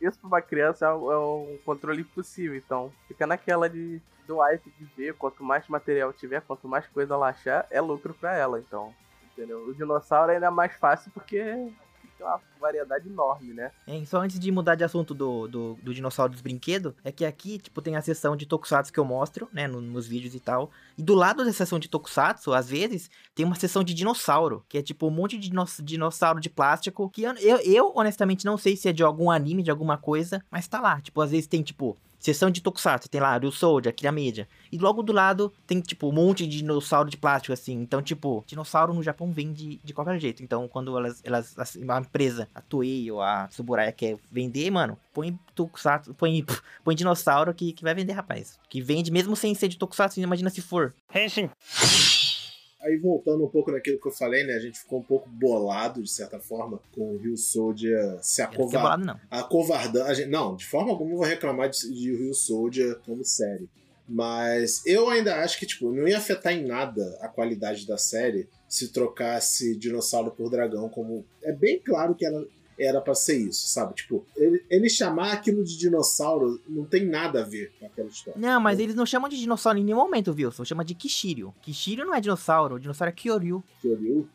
[0.00, 4.38] isso pra uma criança é um, é um controle impossível, então fica naquela de do
[4.38, 8.34] hype de ver, quanto mais material tiver, quanto mais coisa ela achar, é lucro para
[8.36, 8.94] ela, então.
[9.40, 9.64] Entendeu?
[9.66, 11.72] O dinossauro ainda é mais fácil porque tem
[12.20, 13.72] uma variedade enorme, né?
[13.86, 17.24] É, só antes de mudar de assunto do, do, do, dinossauro dos brinquedos, é que
[17.24, 20.40] aqui, tipo, tem a seção de tokusatsu que eu mostro, né, no, nos vídeos e
[20.40, 20.70] tal.
[20.96, 24.78] E do lado da seção de tokusatsu, às vezes, tem uma seção de dinossauro, que
[24.78, 28.76] é tipo um monte de dinos, dinossauro de plástico, que eu, eu, honestamente não sei
[28.76, 31.00] se é de algum anime, de alguma coisa, mas tá lá.
[31.00, 34.46] Tipo, às vezes tem, tipo, Seção de Tokusatsu, tem lá o Soldier, Akira Media.
[34.70, 37.72] E logo do lado tem, tipo, um monte de dinossauro de plástico, assim.
[37.72, 40.42] Então, tipo, dinossauro no Japão vende de qualquer jeito.
[40.42, 45.38] Então, quando elas, elas a empresa, a Toei ou a Tsuburaya quer vender, mano, põe
[45.54, 46.44] Tokusatsu, põe,
[46.84, 48.58] põe dinossauro que, que vai vender, rapaz.
[48.68, 50.94] Que vende mesmo sem ser de Tokusatsu, imagina se for.
[51.14, 51.50] Henshin!
[52.80, 54.54] A aí voltando um pouco naquilo que eu falei, né?
[54.54, 59.06] A gente ficou um pouco bolado, de certa forma, com o Rio Soldier se acovardando.
[59.06, 59.20] não.
[59.30, 60.26] Acovardando.
[60.28, 63.68] Não, de forma alguma eu vou reclamar de, de Rio Soldier como série.
[64.08, 68.48] Mas eu ainda acho que, tipo, não ia afetar em nada a qualidade da série
[68.70, 71.24] se trocasse dinossauro por dragão, como.
[71.42, 72.46] É bem claro que ela
[72.78, 73.94] era para ser isso, sabe?
[73.94, 78.40] Tipo, ele, ele, chamar aquilo de dinossauro não tem nada a ver com aquela história.
[78.40, 80.64] Não, mas eles não chamam de dinossauro em nenhum momento, Wilson.
[80.64, 81.52] Chama de Kishiryu.
[81.60, 83.62] Kishiryu não é dinossauro, o dinossauro é Kyoryu.
[83.82, 84.28] Kyoryu?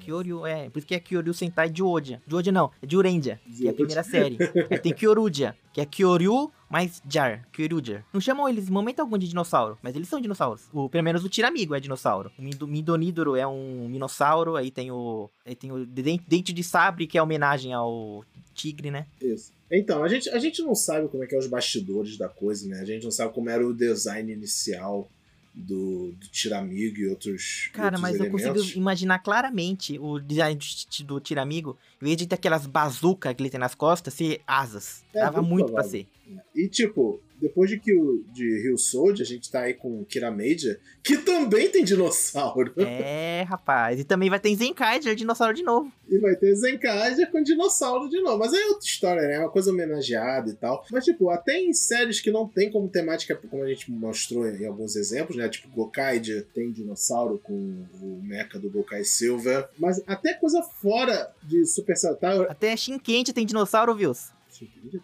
[0.00, 0.70] Kyoryu, é.
[0.70, 2.22] Por isso que é Kyoryu Sentai Joja.
[2.28, 4.38] Joja não, é Jurendia, que é a primeira série.
[4.70, 8.04] Aí tem Kyoruja, que é Kyoryu mais Jar, Kyoruja.
[8.12, 10.68] Não chamam eles em momento algum de dinossauro, mas eles são dinossauros.
[10.72, 12.30] O, pelo menos o Tiramigo é dinossauro.
[12.38, 17.18] O Midonidoro é um minossauro, aí tem o aí tem o Dente de Sabre, que
[17.18, 18.24] é homenagem ao
[18.54, 19.06] tigre, né?
[19.20, 19.52] Isso.
[19.70, 22.68] Então, a gente, a gente não sabe como é que é os bastidores da coisa,
[22.68, 22.80] né?
[22.80, 25.08] A gente não sabe como era o design inicial
[25.56, 27.70] do, do Tiramigo e outros.
[27.72, 28.44] Cara, outros mas elementos.
[28.44, 30.60] eu consigo imaginar claramente o design
[31.04, 35.02] do, Tiramigo, em vez de ter aquelas bazucas que ele tem nas costas, ser asas.
[35.14, 36.06] É, Dava muito, muito pra ser.
[36.54, 40.30] E tipo, depois de que o de Rio Soldier, a gente tá aí com Kira
[40.30, 42.72] Major, que também tem dinossauro.
[42.76, 44.00] É, rapaz.
[44.00, 45.92] E também vai ter Zenkaiger, dinossauro de novo.
[46.08, 48.38] E vai ter Zenkaiger com dinossauro de novo.
[48.38, 49.34] Mas é outra história, né?
[49.34, 50.84] É uma coisa homenageada e tal.
[50.90, 54.66] Mas, tipo, até em séries que não tem como temática, como a gente mostrou em
[54.66, 55.48] alguns exemplos, né?
[55.48, 57.52] Tipo, Gokaid tem dinossauro com
[58.00, 59.68] o mecha do Gokai Silver.
[59.78, 62.38] Mas até coisa fora de Super Sentai...
[62.48, 64.12] Até Shinkente tem dinossauro, viu?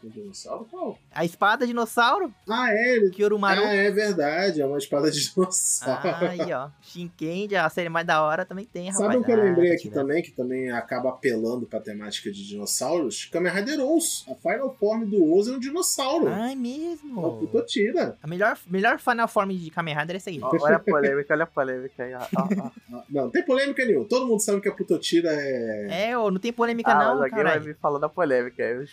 [0.01, 0.65] Tem dinossauro?
[0.71, 0.99] Qual?
[1.13, 2.33] A espada dinossauro?
[2.49, 2.97] Ah, é?
[2.97, 3.11] Ele...
[3.11, 3.63] Kyorumaru.
[3.65, 4.61] Ah, é verdade.
[4.61, 6.01] É uma espada de dinossauro.
[6.09, 6.69] Ah, aí, ó.
[6.81, 9.05] Shinkendi, a série mais da hora, também tem, rapaz.
[9.07, 9.95] Sabe o que eu Ah, lembrei aqui tira.
[9.95, 13.27] também, que também acaba apelando pra temática de dinossauros?
[13.27, 14.25] Kamen Rider Ous.
[14.29, 16.29] A Final Form do Ous é um dinossauro.
[16.29, 17.39] Ai, É o mesmo.
[17.39, 18.17] Putotira.
[18.23, 20.41] A melhor, melhor Final Form de Kamen Rider é essa aí.
[20.43, 22.15] Ó, Olha a polêmica, olha a polêmica aí.
[22.15, 22.71] ó, ó, ó.
[22.93, 24.07] Ah, Não, não tem polêmica nenhuma.
[24.07, 26.11] Todo mundo sabe que a Putotira é...
[26.11, 28.63] É, ô, não tem polêmica Ah, não, mas alguém vai me falando da polêmica.
[28.63, 28.85] Eu-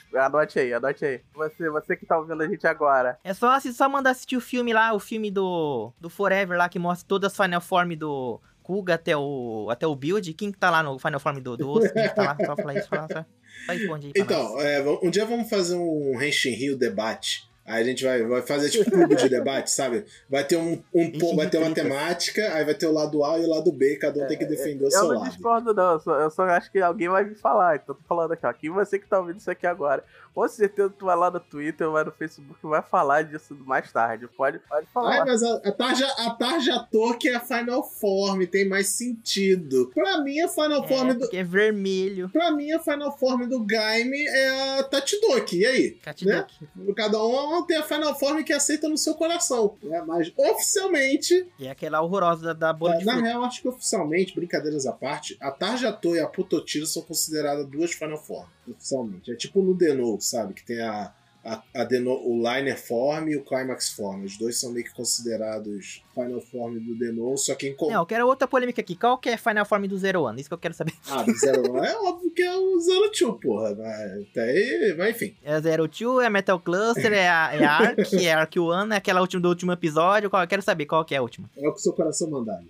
[0.50, 1.22] Anote aí, anote aí.
[1.36, 3.20] Você, você que tá ouvindo a gente agora.
[3.24, 6.68] É só, assi- só mandar assistir o filme lá, o filme do, do Forever lá,
[6.68, 10.34] que mostra todas as Final Form do Kuga até o, até o Build.
[10.34, 11.92] Quem que tá lá no Final Form do, do Osso?
[11.94, 12.38] Quem que tá lá?
[12.46, 13.26] Só falar isso, fala, só,
[13.66, 14.14] só responde aí.
[14.16, 17.49] Então, é, um dia vamos fazer um Henshin Rio debate.
[17.70, 20.04] Aí a gente vai, vai fazer tipo clube de debate, sabe?
[20.30, 23.46] Vai ter um, um vai ter uma temática, aí vai ter o lado A e
[23.46, 25.30] o lado B, cada um tem que defender o seu Eu não lado.
[25.30, 25.92] discordo, não.
[25.94, 27.76] Eu só, eu só acho que alguém vai me falar.
[27.76, 28.50] Então tô falando aqui, ó.
[28.50, 30.04] Aqui você que tá ouvindo isso aqui agora.
[30.34, 34.28] Com certeza tu vai lá no Twitter, vai no Facebook vai falar disso mais tarde.
[34.38, 35.12] Pode, pode falar.
[35.20, 39.92] Ai, mas a, a Tarja, a Tarja Toque é a Final Form, tem mais sentido.
[39.94, 41.20] Pra mim, a Final Form É, do.
[41.22, 42.30] porque é vermelho.
[42.30, 45.60] Pra mim, a Final Form do Gaime é a Tachidoki.
[45.60, 45.92] E aí?
[45.92, 46.68] Catidoki.
[46.96, 49.76] Cada um tem a Final Form que aceita no seu coração.
[49.84, 50.02] né?
[50.06, 53.28] Mas oficialmente, E é aquela horrorosa da, da bola de na fruta.
[53.28, 57.92] real, acho que oficialmente, brincadeiras à parte, a Tarjatô e a Putotiro são consideradas duas
[57.92, 58.48] Final Form.
[58.68, 59.32] Oficialmente.
[59.32, 60.54] É tipo no Denou, sabe?
[60.54, 64.24] Que tem a, a, a Denou, o Liner Form e o Climax Form.
[64.26, 67.76] Os dois são meio que considerados Final Form do Denou, só que em.
[67.76, 68.96] co- Não, eu quero outra polêmica aqui.
[68.96, 70.40] Qual que é Final Form do Zero One?
[70.40, 70.94] Isso que eu quero saber.
[71.10, 73.74] Ah, do Zero One é óbvio que é o Zero Two, porra.
[73.76, 75.36] Mas, até aí, mas enfim.
[75.44, 78.98] É Zero Two, é Metal Cluster, é a, é a Ark, é Ark One, é
[78.98, 80.30] aquela última do último episódio.
[80.30, 81.50] Qual, eu quero saber qual que é a última.
[81.58, 82.60] É o que o seu coração mandar.
[82.62, 82.68] né?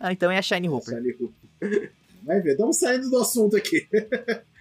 [0.00, 0.94] Ah, então é a Shiny Hooper.
[0.96, 1.92] Shiny Hooper.
[2.24, 3.86] Vai ver, estamos saindo do assunto aqui.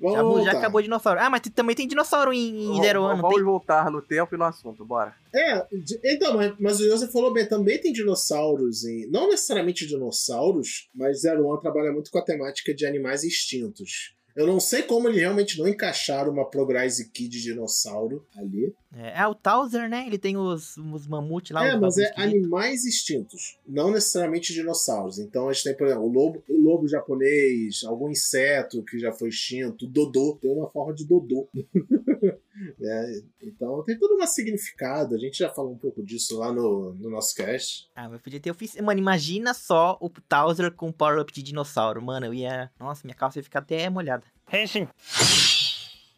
[0.00, 1.20] Vamos Já, já acabou o dinossauro.
[1.20, 3.44] Ah, mas também tem dinossauro em, em Zero One, Vamos tem?
[3.44, 5.14] voltar no tempo e no assunto, bora.
[5.34, 5.66] É,
[6.04, 9.10] então, mas, mas o Joseph falou bem, também tem dinossauros em.
[9.10, 14.17] Não necessariamente dinossauros, mas Zero One trabalha muito com a temática de animais extintos.
[14.38, 18.72] Eu não sei como eles realmente não encaixaram uma Progrise Kid de dinossauro ali.
[18.94, 20.06] É, ah, o Towser, né?
[20.06, 21.66] Ele tem os, os mamutes lá.
[21.66, 22.22] é, mas é esquisito.
[22.22, 25.18] animais extintos, não necessariamente dinossauros.
[25.18, 29.12] Então a gente tem, por exemplo, o lobo, o lobo japonês, algum inseto que já
[29.12, 31.48] foi extinto, o dodô, tem uma forma de dodô.
[32.80, 36.94] É, então tem todo um significado, a gente já falou um pouco disso lá no,
[36.94, 37.88] no nosso cast.
[37.94, 38.80] Ah, mas podia ter ofici...
[38.80, 42.02] Mano, imagina só o Towser com power-up de dinossauro.
[42.02, 42.70] Mano, eu ia...
[42.78, 44.24] Nossa, minha calça ia ficar até molhada.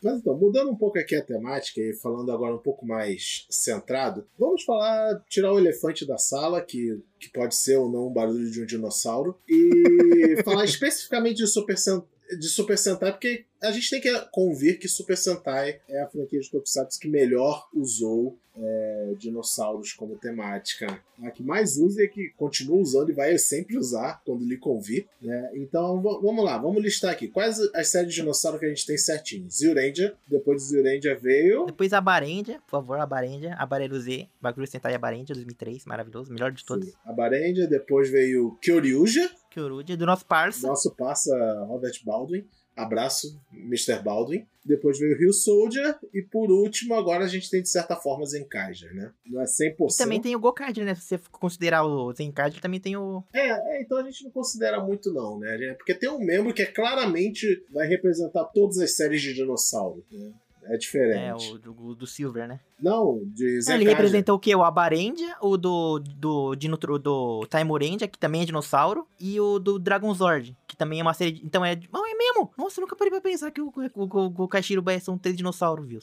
[0.03, 4.27] Mas então, mudando um pouco aqui a temática e falando agora um pouco mais centrado,
[4.39, 8.51] vamos falar, tirar o elefante da sala, que, que pode ser ou não um barulho
[8.51, 14.01] de um dinossauro, e falar especificamente de Super, de Super Sentai, porque a gente tem
[14.01, 19.93] que convir que Super Sentai é a franquia de Tokusatsu que melhor usou é, dinossauros
[19.93, 21.03] como temática.
[21.23, 25.07] A que mais usa e que continua usando e vai sempre usar quando lhe convir.
[25.21, 25.51] Né?
[25.55, 27.29] Então vamos lá, vamos listar aqui.
[27.29, 29.49] Quais as séries de dinossauro que a gente tem certinho?
[29.51, 31.67] Zyuranger, depois de Zyuranger veio.
[31.67, 35.85] Depois a Barendia, por favor, a Barendia, a Bareru Z, Bagulho Sentai a Barendia 2003,
[35.85, 36.87] maravilhoso, melhor de todos.
[36.87, 36.95] Sim.
[37.05, 39.31] A Barendia, depois veio Kyoryuja.
[39.51, 40.67] Kyoryuja, do nosso parça.
[40.67, 41.31] Nosso parça
[41.69, 42.45] Robert Baldwin.
[42.83, 44.03] Abraço, Mr.
[44.03, 44.47] Baldwin.
[44.65, 45.99] Depois veio o Rio Soldier.
[46.13, 49.13] E por último, agora a gente tem de certa forma Zenkaiger, né?
[49.27, 49.95] Não é 100%.
[49.95, 50.95] E também tem o Gokaiger, né?
[50.95, 53.23] Se você considerar o Zenkaiger, também tem o.
[53.33, 55.75] É, é, então a gente não considera muito, não, né?
[55.75, 60.33] Porque tem um membro que é claramente vai representar todas as séries de dinossauro, né?
[60.65, 61.19] É diferente.
[61.19, 62.61] É, o do, do Silver, né?
[62.81, 63.75] Não, de Zenkaiger.
[63.75, 64.55] Ele representa o quê?
[64.55, 69.79] O Abarendia, o do, do, do, do Taimurendia, que também é dinossauro, e o do
[69.79, 71.33] Dragonzord, que também é uma série.
[71.33, 71.45] De...
[71.45, 71.79] Então é.
[71.93, 72.53] Não, é mesmo!
[72.57, 75.87] Nossa, eu nunca parei pra pensar que o, o, o, o Kashiro são três dinossauros,
[75.87, 76.01] viu?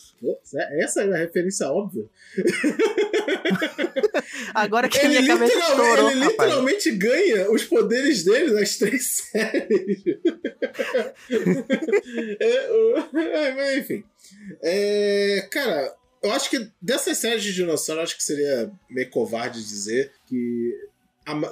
[0.79, 2.05] Essa é a referência óbvia.
[4.53, 7.11] Agora que ele a minha cabeça estourou, Ele literalmente rapaz.
[7.11, 10.03] ganha os poderes dele nas três séries.
[12.39, 14.03] é, enfim.
[14.61, 20.11] É, cara, eu acho que dessas séries de dinossauro, acho que seria meio covarde dizer
[20.25, 20.73] que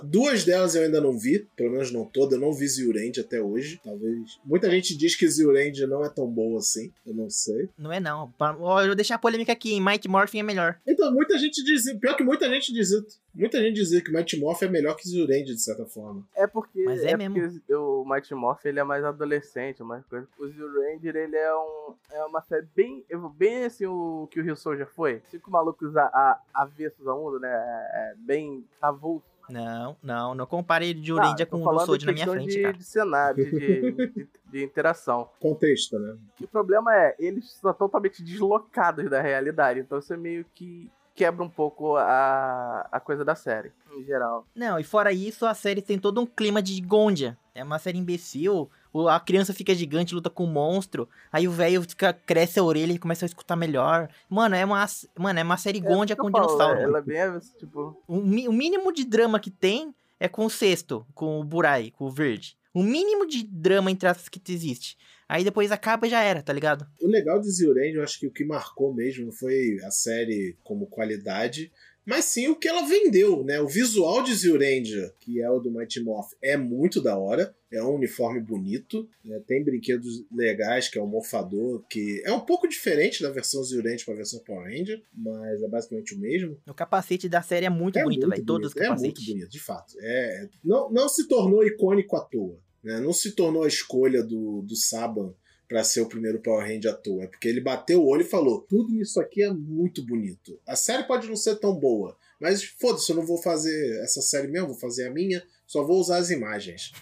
[0.04, 3.42] duas delas eu ainda não vi, pelo menos não toda, eu não vi Zyurend até
[3.42, 3.80] hoje.
[3.84, 4.40] Talvez.
[4.46, 7.70] Muita gente diz que Zyurend não é tão boa assim, eu não sei.
[7.78, 8.34] Não é não.
[8.40, 10.80] Eu vou deixar a polêmica aqui, em Mighty Morphin é melhor.
[10.86, 12.86] Então, muita gente diz, pior que muita gente diz
[13.34, 16.24] Muita gente dizia que Mighty Morphin é melhor que Zyurend, de certa forma.
[16.34, 17.60] É porque, Mas é, é mesmo.
[17.60, 20.26] Porque o Mighty Morphin ele é mais adolescente, mais coisa.
[20.40, 23.04] O Zyurend, ele é um é uma série bem,
[23.36, 25.22] bem assim o que o Rio Soldier foi.
[25.30, 27.50] Cinco malucos a, a, avessos ao mundo, né?
[27.50, 32.12] É, é bem avulso não, não, não compare de Jurendia com o do Sword na
[32.14, 32.78] minha frente, de, cara.
[32.78, 35.30] de cenário, de, de, de, interação.
[35.40, 36.18] Contexto, né?
[36.42, 41.50] o problema é, eles são totalmente deslocados da realidade, então você meio que quebra um
[41.50, 44.46] pouco a, a coisa da série, em geral.
[44.54, 47.38] Não, e fora isso, a série tem todo um clima de Gondia.
[47.54, 48.70] É uma série imbecil,
[49.10, 51.08] a criança fica gigante, luta com um monstro.
[51.32, 51.86] Aí o velho
[52.26, 54.10] cresce a orelha e começa a escutar melhor.
[54.30, 54.86] Mano, é uma,
[55.18, 56.80] mano, é uma série Gondia é com falo, dinossauro.
[56.80, 58.02] Ela é bem, tipo...
[58.08, 62.06] O, o, mínimo de drama que tem é com o sexto, com o Burai, com
[62.06, 62.58] o verde.
[62.74, 64.98] O mínimo de drama entre as que existe.
[65.28, 66.86] Aí depois acaba e já era, tá ligado?
[67.02, 70.88] O legal de Zyurend, eu acho que o que marcou mesmo foi a série como
[70.88, 71.72] qualidade,
[72.06, 73.60] mas sim o que ela vendeu, né?
[73.60, 77.56] O visual de Zyurendia, que é o do Mighty Morph, é muito da hora.
[77.72, 79.42] É um uniforme bonito, né?
[79.46, 84.06] tem brinquedos legais, que é o morfador, que é um pouco diferente da versão Zyurendia
[84.06, 86.58] para a versão Power Ranger, mas é basicamente o mesmo.
[86.66, 88.46] O capacete da série é muito é bonito, velho.
[88.46, 89.04] Todos os capacetes.
[89.04, 89.94] É muito bonito, de fato.
[90.00, 92.58] É, não, não se tornou icônico à toa.
[92.82, 93.00] Né?
[93.00, 95.34] Não se tornou a escolha do, do Saban
[95.68, 97.24] para ser o primeiro Power Ranger à toa.
[97.24, 100.60] É porque ele bateu o olho e falou: tudo isso aqui é muito bonito.
[100.68, 104.48] A série pode não ser tão boa, mas foda-se, eu não vou fazer essa série
[104.48, 106.94] mesmo, vou fazer a minha, só vou usar as imagens.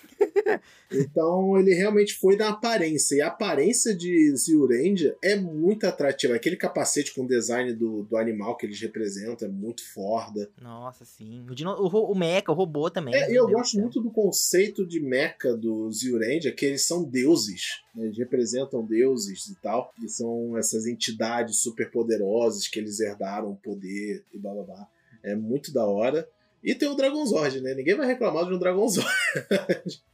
[0.91, 3.15] Então ele realmente foi da aparência.
[3.15, 6.35] E a aparência de Zyurendia é muito atrativa.
[6.35, 10.49] Aquele capacete com o design do, do animal que eles representam é muito foda.
[10.61, 11.45] Nossa, sim.
[11.49, 13.15] O, dino, o, o mecha, o robô também.
[13.15, 17.81] É, eu gosto muito do conceito de mecha do Zyurendia, que eles são deuses.
[17.95, 18.05] Né?
[18.05, 19.91] Eles representam deuses e tal.
[20.03, 24.87] E são essas entidades super poderosas que eles herdaram o poder e blá blá blá.
[25.23, 26.27] É muito da hora.
[26.63, 27.73] E tem o Dragonzord, né?
[27.73, 29.09] Ninguém vai reclamar de um Dragonzord.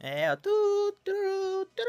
[0.00, 0.50] é, o tu,
[1.04, 1.12] tu,
[1.76, 1.82] tu,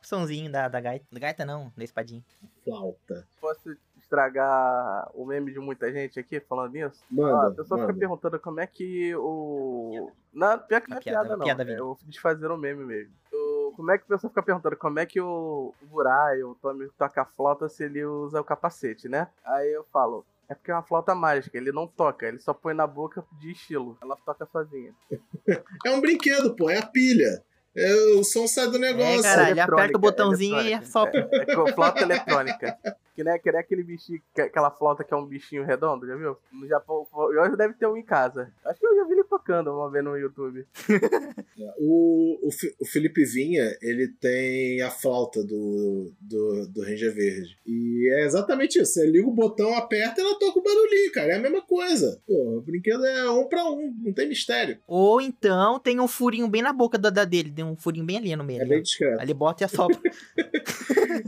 [0.00, 1.06] o somzinho da, da gaita.
[1.10, 2.22] Da gaita não, da espadinha.
[2.64, 3.26] Flauta.
[3.40, 7.04] Posso estragar o meme de muita gente aqui falando nisso?
[7.10, 7.92] Manda, ah, a pessoa manda.
[7.92, 10.10] fica perguntando como é que o...
[10.32, 11.44] Na, pior que não é piada, piada não.
[11.44, 13.12] Piada é, eu fiz fazer um meme mesmo.
[13.32, 16.54] O, como é que a pessoa fica perguntando como é que o, o Burai, o
[16.54, 19.28] Tommy toca a flauta se ele usa o capacete, né?
[19.44, 22.72] Aí eu falo, é porque é uma flauta mágica, ele não toca, ele só põe
[22.72, 23.98] na boca de estilo.
[24.00, 24.94] Ela toca sozinha.
[25.84, 27.44] é um brinquedo, pô, é a pilha.
[27.76, 29.20] É, o som sai do negócio.
[29.20, 31.28] É, cara, ele aperta o botãozinho e sopra.
[31.32, 32.76] É, é, é flauta eletrônica.
[33.18, 36.36] Que nem, que nem aquele bichinho, aquela flauta que é um bichinho redondo, já viu?
[36.52, 37.04] No Japão,
[37.34, 38.52] eu deve ter um em casa.
[38.64, 40.64] Acho que eu já vi ele tocando uma vez no YouTube.
[41.78, 42.48] o, o,
[42.80, 47.58] o, Felipe Vinha, ele tem a flauta do, do, do Ranger Verde.
[47.66, 48.92] E é exatamente isso.
[48.92, 51.32] Você liga o botão, aperta e ela toca o barulhinho, cara.
[51.32, 52.22] É a mesma coisa.
[52.24, 54.78] Pô, o brinquedo é um pra um, não tem mistério.
[54.86, 58.34] Ou então tem um furinho bem na boca da, da dele, um furinho bem ali
[58.36, 58.62] no meio.
[58.62, 59.20] É bem discreto.
[59.20, 59.98] Ali bota e assopra.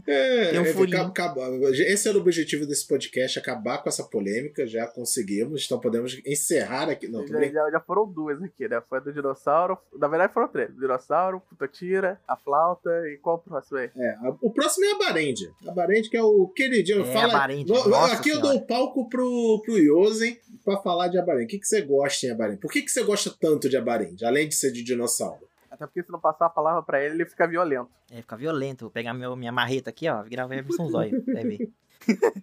[0.07, 1.01] É, Tem um é, furinho.
[1.03, 5.79] acaba- acaba- esse era o objetivo desse podcast, acabar com essa polêmica, já conseguimos, então
[5.81, 7.07] podemos encerrar aqui.
[7.09, 8.83] Não, Já, já, já foram duas aqui, né?
[8.89, 9.79] Foi a do dinossauro.
[9.99, 10.71] Na verdade foram três.
[10.71, 13.91] O dinossauro, Putotira, a flauta e qual o próximo aí?
[13.97, 15.51] É, a- o próximo é a Barendia.
[15.67, 17.03] A Barendia que é o queridinho.
[17.03, 18.53] É, Fala, Vo- nossa aqui eu senhora.
[18.55, 21.47] dou o palco pro, pro Yosen pra falar de Abarendia.
[21.47, 22.61] O que, que você gosta em Abarendia?
[22.61, 25.49] Por que, que você gosta tanto de Abarendia, além de ser de dinossauro?
[25.81, 27.89] Até porque se não passar a palavra pra ele, ele fica violento.
[28.11, 28.83] É, fica violento.
[28.83, 30.23] Vou pegar meu, minha marreta aqui, ó.
[30.23, 31.25] Virar o Everson Zóio.
[31.33, 31.73] Vai ver.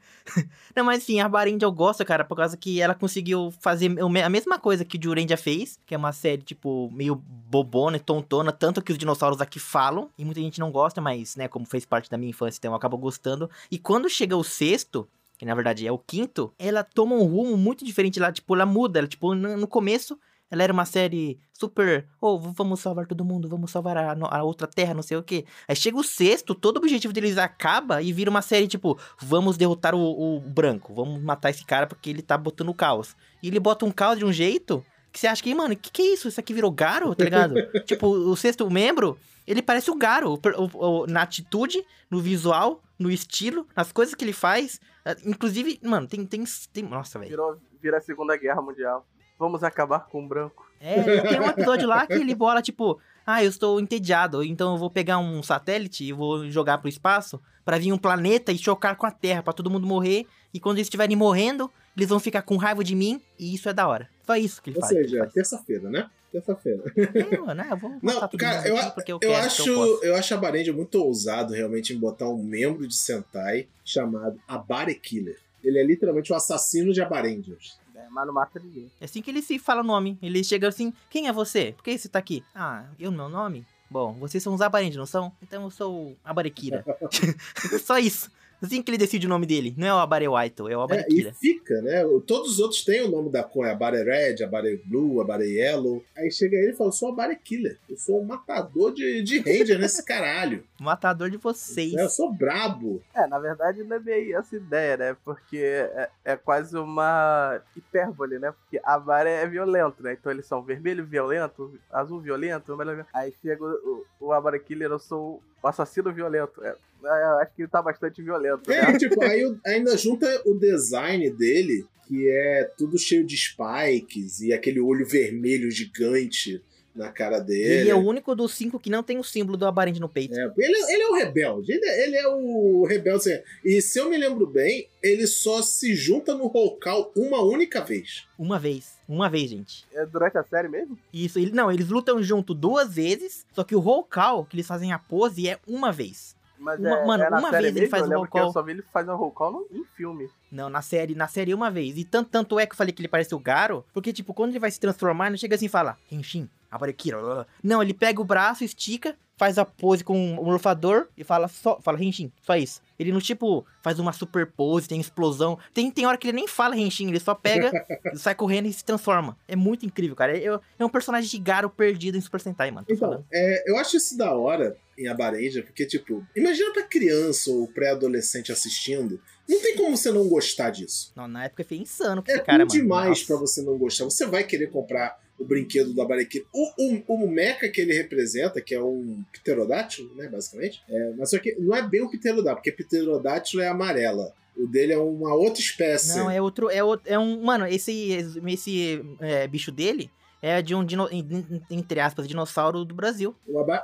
[0.75, 4.29] Não, mas assim, a Barendia eu gosto, cara, por causa que ela conseguiu fazer a
[4.29, 8.51] mesma coisa que o Jurendia fez, que é uma série, tipo, meio bobona e tontona,
[8.51, 11.85] tanto que os dinossauros aqui falam, e muita gente não gosta, mas, né, como fez
[11.85, 13.49] parte da minha infância, então eu acabo gostando.
[13.71, 15.07] E quando chega o sexto,
[15.37, 18.65] que na verdade é o quinto, ela toma um rumo muito diferente lá, tipo, ela
[18.65, 20.19] muda, ela, tipo, no começo...
[20.49, 22.07] Ela era uma série super.
[22.21, 25.45] Oh, vamos salvar todo mundo, vamos salvar a, a outra terra, não sei o quê.
[25.67, 29.57] Aí chega o sexto, todo o objetivo deles acaba e vira uma série tipo: vamos
[29.57, 33.15] derrotar o, o branco, vamos matar esse cara porque ele tá botando caos.
[33.43, 36.01] E ele bota um caos de um jeito que você acha que, mano, que que
[36.01, 36.27] é isso?
[36.27, 37.55] Isso aqui virou Garo, tá ligado?
[37.85, 39.17] tipo, o sexto membro,
[39.47, 44.23] ele parece o Garo, o- o- na atitude, no visual, no estilo, nas coisas que
[44.23, 44.79] ele faz.
[45.03, 46.25] Ah, Inclusive, mano, tem.
[46.25, 47.29] tem, tem nossa, velho.
[47.31, 49.05] Virou, vira a Segunda Guerra Mundial.
[49.39, 50.65] Vamos acabar com o branco.
[50.79, 54.77] É, tem um episódio lá que ele bola, tipo, ah, eu estou entediado, então eu
[54.77, 58.95] vou pegar um satélite e vou jogar pro espaço pra vir um planeta e chocar
[58.95, 60.25] com a Terra, pra todo mundo morrer.
[60.53, 63.73] E quando eles estiverem morrendo, eles vão ficar com raiva de mim e isso é
[63.73, 64.07] da hora.
[64.25, 64.93] Só isso que ele Ou faz.
[64.93, 65.33] que ele seja, faz.
[65.33, 66.09] terça-feira, né?
[66.31, 66.83] Terça-feira.
[67.31, 69.99] É, mano, é, eu vou Não, cara, eu, a- eu eu, quero, acho, porque eu
[70.03, 74.93] eu acho a Barendia muito ousado realmente em botar um membro de Sentai chamado Abare
[74.95, 75.37] Killer.
[75.63, 77.79] Ele é literalmente o assassino de Abarendians.
[78.09, 78.91] Mas não mata ninguém.
[78.99, 80.17] É assim que ele se fala o nome.
[80.21, 81.73] Ele chega assim, quem é você?
[81.75, 82.43] Por que você tá aqui?
[82.55, 83.65] Ah, eu, meu nome?
[83.89, 85.31] Bom, vocês são os Abarendes, não são?
[85.41, 86.83] Então eu sou o Abarekira.
[87.83, 88.29] Só isso.
[88.61, 89.73] Assim que ele decide o nome dele.
[89.77, 91.33] Não é o Abare White, é o É, e Abarekira.
[91.33, 92.03] fica, né?
[92.25, 96.03] Todos os outros têm o nome da cor, é Abare Red, Abare Blue, Abare Yellow.
[96.15, 97.77] Aí chega ele e fala: Eu sou Abare Killer.
[97.89, 100.63] Eu sou um matador de, de Ranger nesse caralho.
[100.79, 101.93] Matador de vocês.
[101.93, 103.01] É, eu sou brabo.
[103.13, 105.17] É, na verdade não é bem essa ideia, né?
[105.23, 108.51] Porque é, é quase uma hipérbole, né?
[108.51, 110.13] Porque a vara é violento, né?
[110.13, 112.77] Então eles são vermelho violento, azul violento.
[113.13, 116.63] Aí chega o, o, Abara Killer, eu sou o assassino violento.
[116.63, 118.77] É, é, acho que ele tá bastante violento, né?
[118.77, 124.53] É, tipo, aí ainda junta o design dele, que é tudo cheio de spikes e
[124.53, 126.61] aquele olho vermelho gigante
[126.97, 127.81] na cara dele.
[127.81, 130.33] Ele é o único dos cinco que não tem o símbolo do Abarente no peito.
[130.37, 133.31] É, ele, ele é o rebelde, ele, é- ele é o rebelde.
[133.31, 137.81] assim, E se eu me lembro bem, ele só se junta no Hulkal uma única
[137.81, 138.27] vez.
[138.37, 138.97] Uma vez.
[139.07, 139.85] Uma vez, gente.
[139.93, 140.97] É durante a série mesmo?
[141.13, 144.67] Isso, ele, não, eles lutam junto duas vezes, só que o roll call, que eles
[144.67, 146.35] fazem a pose, é uma vez.
[146.59, 147.89] Mas Uma- é, mano, é uma vez ele mesmo?
[147.91, 148.47] faz eu o lembro roll call.
[148.47, 150.27] eu só vi ele fazer o roll call em filme.
[150.51, 151.95] Não, na série, na série uma vez.
[151.97, 154.49] E tanto, tanto é que eu falei que ele parece o Garo, porque, tipo, quando
[154.49, 158.25] ele vai se transformar, não chega assim e fala, Henshin, Blá." Não, ele pega o
[158.25, 162.81] braço, estica, faz a pose com o morfador e fala só, fala Henshin, só isso.
[162.97, 165.59] Ele não, tipo, faz uma super pose, tem explosão.
[165.73, 167.71] Tem, tem hora que ele nem fala Henshin, ele só pega,
[168.15, 169.37] sai correndo e se transforma.
[169.47, 170.35] É muito incrível, cara.
[170.35, 170.45] É,
[170.79, 172.87] é- um personagem de Garo perdido em Super Sentai, mano.
[172.89, 177.67] Então, é, eu acho isso da hora em Abarenja, porque, tipo, imagina pra criança ou
[177.67, 181.11] pré-adolescente assistindo, não tem como você não gostar disso.
[181.15, 182.71] Não, na época foi insano com É esse cara, mano.
[182.71, 184.05] demais pra você não gostar.
[184.05, 186.45] Você vai querer comprar o brinquedo do Abarekira.
[186.53, 190.81] O, o, o mecha que ele representa, que é um pterodátilo, né, basicamente.
[190.89, 194.33] É, mas só que não é bem o pterodátilo, porque pterodátilo é amarela.
[194.55, 196.17] O dele é uma outra espécie.
[196.17, 198.11] Não, é outro, é outro, é um, mano, esse,
[198.43, 200.09] esse é, bicho dele
[200.41, 203.35] é de um, dino, en- entre aspas, dinossauro do Brasil.
[203.47, 203.83] O Aba-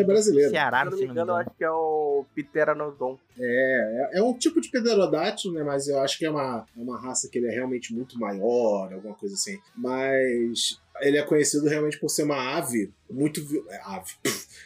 [0.00, 0.50] é brasileiro.
[0.50, 3.18] Ceará, se eu não me engano, eu acho que é o Pteranodon.
[3.38, 5.62] É, é, é um tipo de pterodátilo, né?
[5.62, 8.92] Mas eu acho que é uma, é uma raça que ele é realmente muito maior,
[8.92, 9.58] alguma coisa assim.
[9.76, 13.40] Mas ele é conhecido realmente por ser uma ave muito.
[13.70, 14.12] É, ave.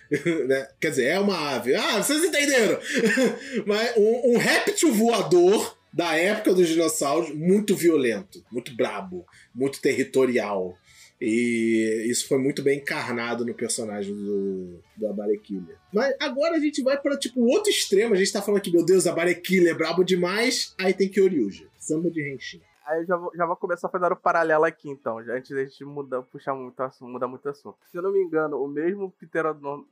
[0.48, 0.68] né?
[0.80, 1.74] Quer dizer, é uma ave.
[1.74, 2.78] Ah, vocês entenderam!
[3.66, 9.24] Mas um, um réptil voador da época dos dinossauros, muito violento, muito brabo,
[9.54, 10.76] muito territorial.
[11.20, 15.76] E isso foi muito bem encarnado no personagem do, do Abarekiller.
[15.92, 18.14] Mas agora a gente vai para tipo o outro extremo.
[18.14, 20.74] A gente tá falando aqui, meu Deus, Abarekiller é brabo demais.
[20.78, 22.60] Aí tem Kyoryuja, samba de Henshin.
[22.84, 25.64] Aí eu já vou, já vou começar fazendo o paralelo aqui, então, já antes da
[25.64, 27.76] gente mudar, puxar muito assunto, mudar muito assunto.
[27.90, 29.84] Se eu não me engano, o mesmo Pterodon,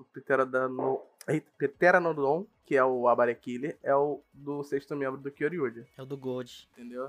[1.59, 6.17] Pteranodon, que é o Abarekiller, é o do sexto membro do Kyoryuja, É o do
[6.17, 6.69] Gold.
[6.73, 7.09] entendeu?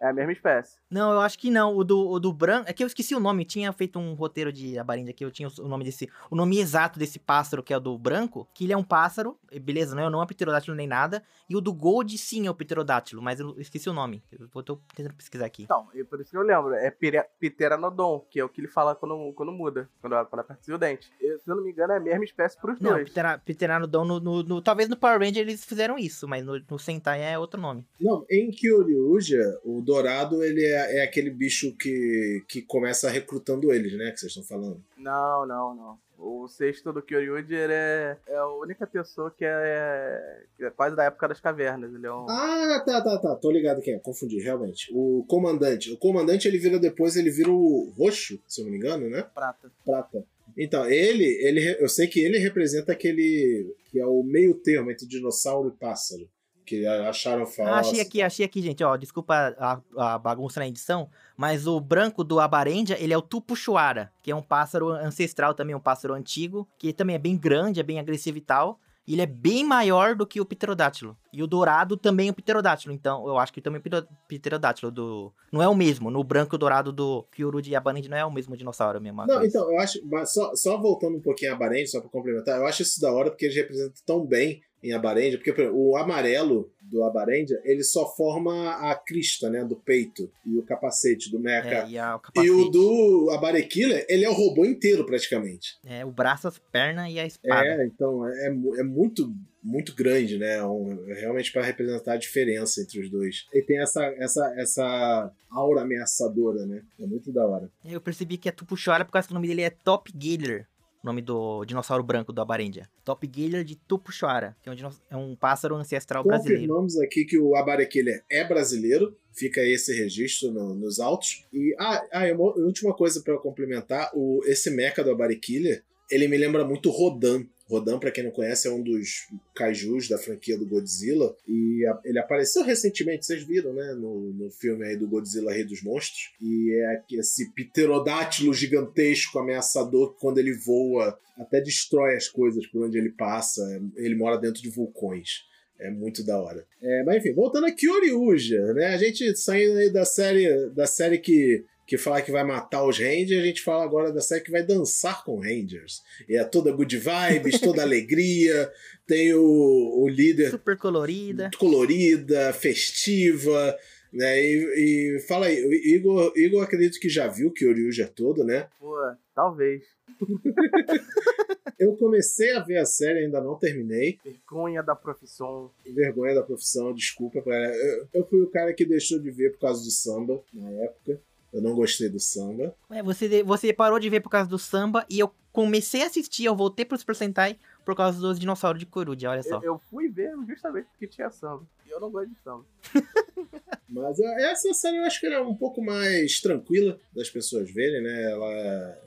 [0.00, 0.78] É a mesma espécie.
[0.90, 1.74] Não, eu acho que não.
[1.74, 2.68] O do, o do branco.
[2.68, 3.44] É que eu esqueci o nome.
[3.44, 5.24] Tinha feito um roteiro de Abarinda aqui.
[5.24, 6.08] Eu tinha o nome desse.
[6.30, 8.46] O nome exato desse pássaro, que é o do branco.
[8.54, 9.38] Que ele é um pássaro.
[9.62, 11.22] Beleza, não é, não é pterodátilo nem nada.
[11.48, 13.22] E o do Gold, sim, é o pterodátilo.
[13.22, 14.22] Mas eu esqueci o nome.
[14.30, 15.62] Eu tô tentando pesquisar aqui.
[15.62, 16.74] Então, e por isso que eu lembro.
[16.74, 19.88] É Pteranodon, que é o que ele fala quando, quando muda.
[20.00, 21.10] Quando, quando aperta o dente.
[21.20, 23.14] Eu, se eu não me engano, é a mesma espécie pros não, dois.
[23.14, 26.28] Não, Pteranodon, no, no, no, talvez no Power Ranger eles fizeram isso.
[26.28, 27.86] Mas no, no Sentai é outro nome.
[27.98, 33.96] Não, em Kyoryuja, o dourado, ele é, é, aquele bicho que, que começa recrutando eles,
[33.96, 34.10] né?
[34.10, 34.82] Que vocês estão falando.
[34.98, 35.98] Não, não, não.
[36.18, 41.04] O sexto do Kyoryuger é, é a única pessoa que é, que é, quase da
[41.04, 41.94] época das cavernas.
[41.94, 42.26] Ele é um...
[42.28, 43.36] Ah, tá, tá, tá.
[43.36, 43.98] Tô ligado quem é.
[43.98, 44.90] Confundi, realmente.
[44.92, 45.92] O comandante.
[45.92, 49.26] O comandante, ele vira depois, ele vira o roxo, se eu não me engano, né?
[49.34, 49.70] Prata.
[49.84, 50.24] Prata.
[50.56, 55.06] Então, ele, ele, eu sei que ele representa aquele que é o meio termo entre
[55.06, 56.26] dinossauro e pássaro
[56.66, 57.72] que acharam falso.
[57.72, 58.82] Ah, achei aqui, achei aqui, gente.
[58.82, 63.22] Ó, desculpa a, a bagunça na edição, mas o branco do Abarendia, ele é o
[63.22, 67.80] Tupuchuara, que é um pássaro ancestral também, um pássaro antigo, que também é bem grande,
[67.80, 68.80] é bem agressivo e tal.
[69.06, 71.16] E ele é bem maior do que o pterodátilo.
[71.32, 72.92] E o dourado também é o pterodátilo.
[72.92, 75.32] Então, eu acho que também é o pterodátilo do...
[75.52, 76.10] Não é o mesmo.
[76.10, 79.24] No branco dourado do Kyuru de Abarend não é o mesmo dinossauro mesmo.
[79.24, 79.46] Não, coisa.
[79.46, 80.04] então, eu acho...
[80.08, 82.58] Mas só, só voltando um pouquinho a Abarend, só pra complementar.
[82.58, 85.96] Eu acho isso da hora porque eles representam tão bem em Abarendia, porque exemplo, o
[85.96, 91.40] amarelo do Abarendia, ele só forma a crista, né, do peito e o capacete do
[91.40, 91.68] mecha.
[91.68, 95.78] É, e, a, o e, o do Abarekiller, ele é o robô inteiro praticamente.
[95.84, 97.82] É, o braço, as pernas e a espada.
[97.82, 99.32] É, então é, é muito
[99.66, 100.62] muito grande, né?
[100.62, 103.46] Um, realmente para representar a diferença entre os dois.
[103.52, 106.82] E tem essa, essa, essa aura ameaçadora, né?
[107.00, 107.68] É muito da hora.
[107.84, 110.66] Eu percebi que é Tupuxora por causa que o nome dele é Top Gator
[111.06, 112.88] nome do dinossauro branco Abarendia.
[113.04, 114.76] Top Gator de Tupuxara, que é um,
[115.10, 116.62] é um pássaro ancestral brasileiro.
[116.62, 121.46] Confirmamos aqui que o Abarequilha é brasileiro, fica esse registro no, nos autos.
[121.52, 126.36] E, ah, ah uma última coisa para complementar, o, esse mecha do Abarequilha, ele me
[126.36, 130.66] lembra muito Rodan, Rodan, para quem não conhece, é um dos kaijus da franquia do
[130.66, 131.34] Godzilla.
[131.48, 133.92] E a, ele apareceu recentemente, vocês viram, né?
[133.94, 136.32] No, no filme aí do Godzilla Rei dos Monstros.
[136.40, 142.86] E é esse pterodátilo gigantesco, ameaçador, que quando ele voa, até destrói as coisas por
[142.86, 143.62] onde ele passa.
[143.96, 145.44] Ele mora dentro de vulcões.
[145.78, 146.64] É muito da hora.
[146.80, 148.86] É, mas enfim, voltando a Kyoryuja, né?
[148.86, 152.98] A gente saindo aí da série, da série que que fala que vai matar os
[152.98, 156.02] Rangers, a gente fala agora da série que vai dançar com Rangers.
[156.28, 158.70] E é toda good vibes, toda alegria.
[159.06, 160.50] Tem o, o líder.
[160.50, 161.50] Super colorida.
[161.56, 163.76] Colorida, festiva.
[164.12, 164.42] Né?
[164.42, 165.56] E, e fala aí,
[165.94, 168.68] Igor, Igor acredito que já viu que o Ryuja todo, né?
[168.80, 168.96] Pô,
[169.34, 169.84] talvez.
[171.78, 174.18] eu comecei a ver a série, ainda não terminei.
[174.24, 175.70] Vergonha da profissão.
[175.84, 177.38] Vergonha da profissão, desculpa.
[177.38, 181.20] Eu, eu fui o cara que deixou de ver por causa do samba na época.
[181.56, 182.76] Eu não gostei do samba.
[182.90, 186.44] É, você, você parou de ver por causa do samba e eu comecei a assistir,
[186.44, 189.56] eu voltei pro Super Sentai por causa dos dinossauros de Coruja, olha só.
[189.56, 191.66] Eu, eu, fui ver justamente porque tinha samba.
[191.86, 192.66] E eu não gosto de samba.
[193.88, 197.70] Mas é, essa série eu acho que era é um pouco mais tranquila das pessoas
[197.70, 198.32] verem, né?
[198.32, 198.52] Ela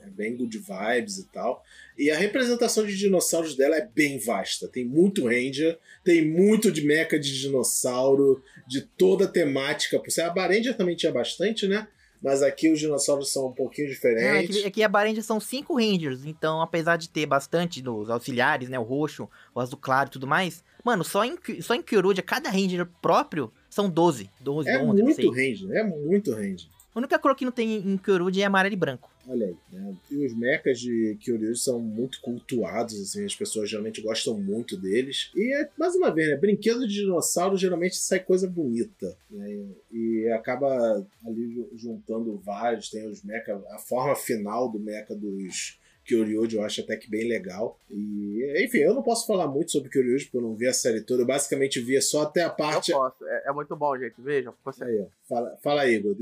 [0.06, 1.64] é bem good vibes e tal.
[1.95, 4.68] E a representação de dinossauros dela é bem vasta.
[4.68, 10.02] Tem muito Ranger, tem muito de mecha de dinossauro, de toda a temática.
[10.26, 11.88] A Barendia também tinha bastante, né?
[12.22, 14.64] Mas aqui os dinossauros são um pouquinho diferentes.
[14.64, 18.78] É, aqui, a Barendia são cinco Rangers, então apesar de ter bastante dos auxiliares, né,
[18.78, 22.50] o roxo, o azul claro e tudo mais, mano, só em, só em Kyorudia, cada
[22.50, 26.68] Ranger próprio são 12, 12, é 11, muito Ranger, é muito Ranger.
[26.94, 29.10] A única cor que não tem em Kyorudia é amarelo e branco.
[29.28, 29.96] Olha aí, né?
[30.10, 35.32] E os mechas de Kyoryuji são muito cultuados, assim, as pessoas geralmente gostam muito deles.
[35.36, 36.36] E, é, mais uma vez, né?
[36.36, 39.68] Brinquedo de dinossauro geralmente sai coisa bonita, né?
[39.92, 45.79] E acaba ali juntando vários, tem os mecha, a forma final do mecha dos
[46.10, 47.78] Kyoryuji eu acho até que bem legal.
[47.89, 51.01] E, enfim, eu não posso falar muito sobre Kyoryuji porque eu não vi a série
[51.01, 51.22] toda.
[51.22, 52.91] Eu basicamente via só até a parte.
[52.91, 54.16] Eu posso, é, é muito bom, gente.
[54.20, 54.53] Vejam.
[54.66, 54.84] Você...
[54.84, 55.05] Aí.
[55.28, 56.16] Fala, fala aí, Igor,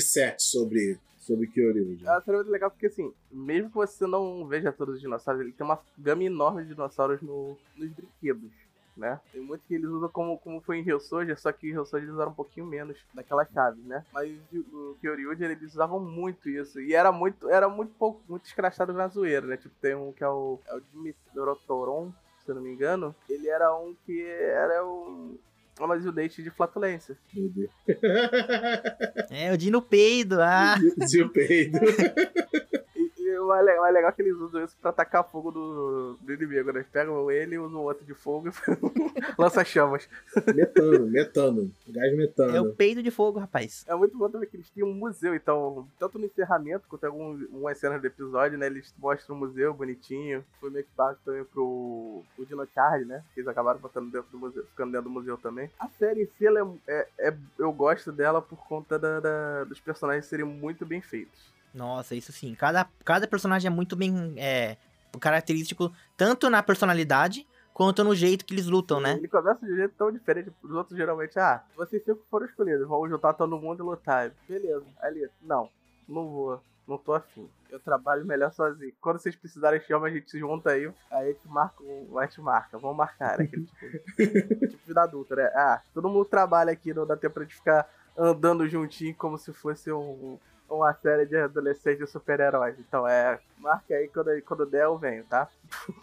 [0.00, 2.04] sete sobre sobre Kyoryuji.
[2.04, 5.52] É série muito legal porque, assim, mesmo que você não veja todos os dinossauros, ele
[5.52, 8.50] tem uma gama enorme de dinossauros no, nos brinquedos,
[8.96, 9.20] né?
[9.32, 11.84] Tem muito que eles usam como, como foi em Rio Soldier, só que em Rio
[11.84, 14.04] Soldier eles usaram um pouquinho menos daquela chave, né?
[14.12, 16.80] Mas o Kyoryuji, eles usavam muito isso.
[16.80, 19.56] E era muito, era muito pouco, muito escrachado na zoeira, né?
[19.56, 22.12] Tipo, tem um que é o, é o Dimitrotoron,
[22.44, 23.14] se eu não me engano.
[23.28, 25.38] Ele era um que era um
[25.80, 27.16] mas o date de flatulência.
[27.34, 27.70] Meu Deus.
[29.30, 30.76] É, o Dino Peido, ah.
[31.08, 31.78] Dino Peido.
[33.40, 36.80] mais legal, mais legal que eles usam isso pra atacar fogo do, do inimigo, né?
[36.80, 38.52] Eles pegam ele e usam o outro de fogo e
[39.38, 40.08] lança chamas.
[40.54, 41.70] Metano, metano.
[41.88, 42.56] Gás metano.
[42.56, 43.84] É o peido de fogo, rapaz.
[43.88, 47.08] É muito bom também que eles têm um museu, então, tanto no encerramento quanto em
[47.08, 48.66] algumas cenas do episódio, né?
[48.66, 50.44] Eles mostram o museu bonitinho.
[50.60, 53.22] Foi meio que básico também pro o Dino Card, né?
[53.34, 55.70] Que eles acabaram botando dentro do museu, ficando dentro do museu também.
[55.78, 59.64] A série em si, ela é, é, é eu gosto dela por conta da, da,
[59.64, 61.52] dos personagens serem muito bem feitos.
[61.74, 62.54] Nossa, isso sim.
[62.54, 64.76] Cada, cada personagem é muito bem é,
[65.18, 69.14] característico, tanto na personalidade quanto no jeito que eles lutam, né?
[69.14, 71.38] Ele começa de um jeito tão diferente dos outros, geralmente.
[71.38, 74.30] Ah, vocês cinco foram escolhidos, vamos juntar todo mundo e lutar.
[74.48, 74.84] Beleza.
[75.00, 75.68] Ali, não,
[76.06, 77.48] não vou, não tô afim.
[77.70, 78.92] Eu trabalho melhor sozinho.
[79.00, 82.40] Quando vocês precisarem chama, a gente se junta aí, aí a gente marca, a gente
[82.42, 83.38] marca, vamos marcar.
[83.38, 83.44] Né?
[83.44, 85.44] Aquele tipo, tipo vida adulta, né?
[85.54, 89.54] Ah, todo mundo trabalha aqui, não dá tempo pra gente ficar andando juntinho como se
[89.54, 90.38] fosse um,
[90.76, 92.76] uma série de adolescentes super-heróis.
[92.78, 93.38] Então é.
[93.58, 95.48] Marca aí quando, quando der eu venho, tá?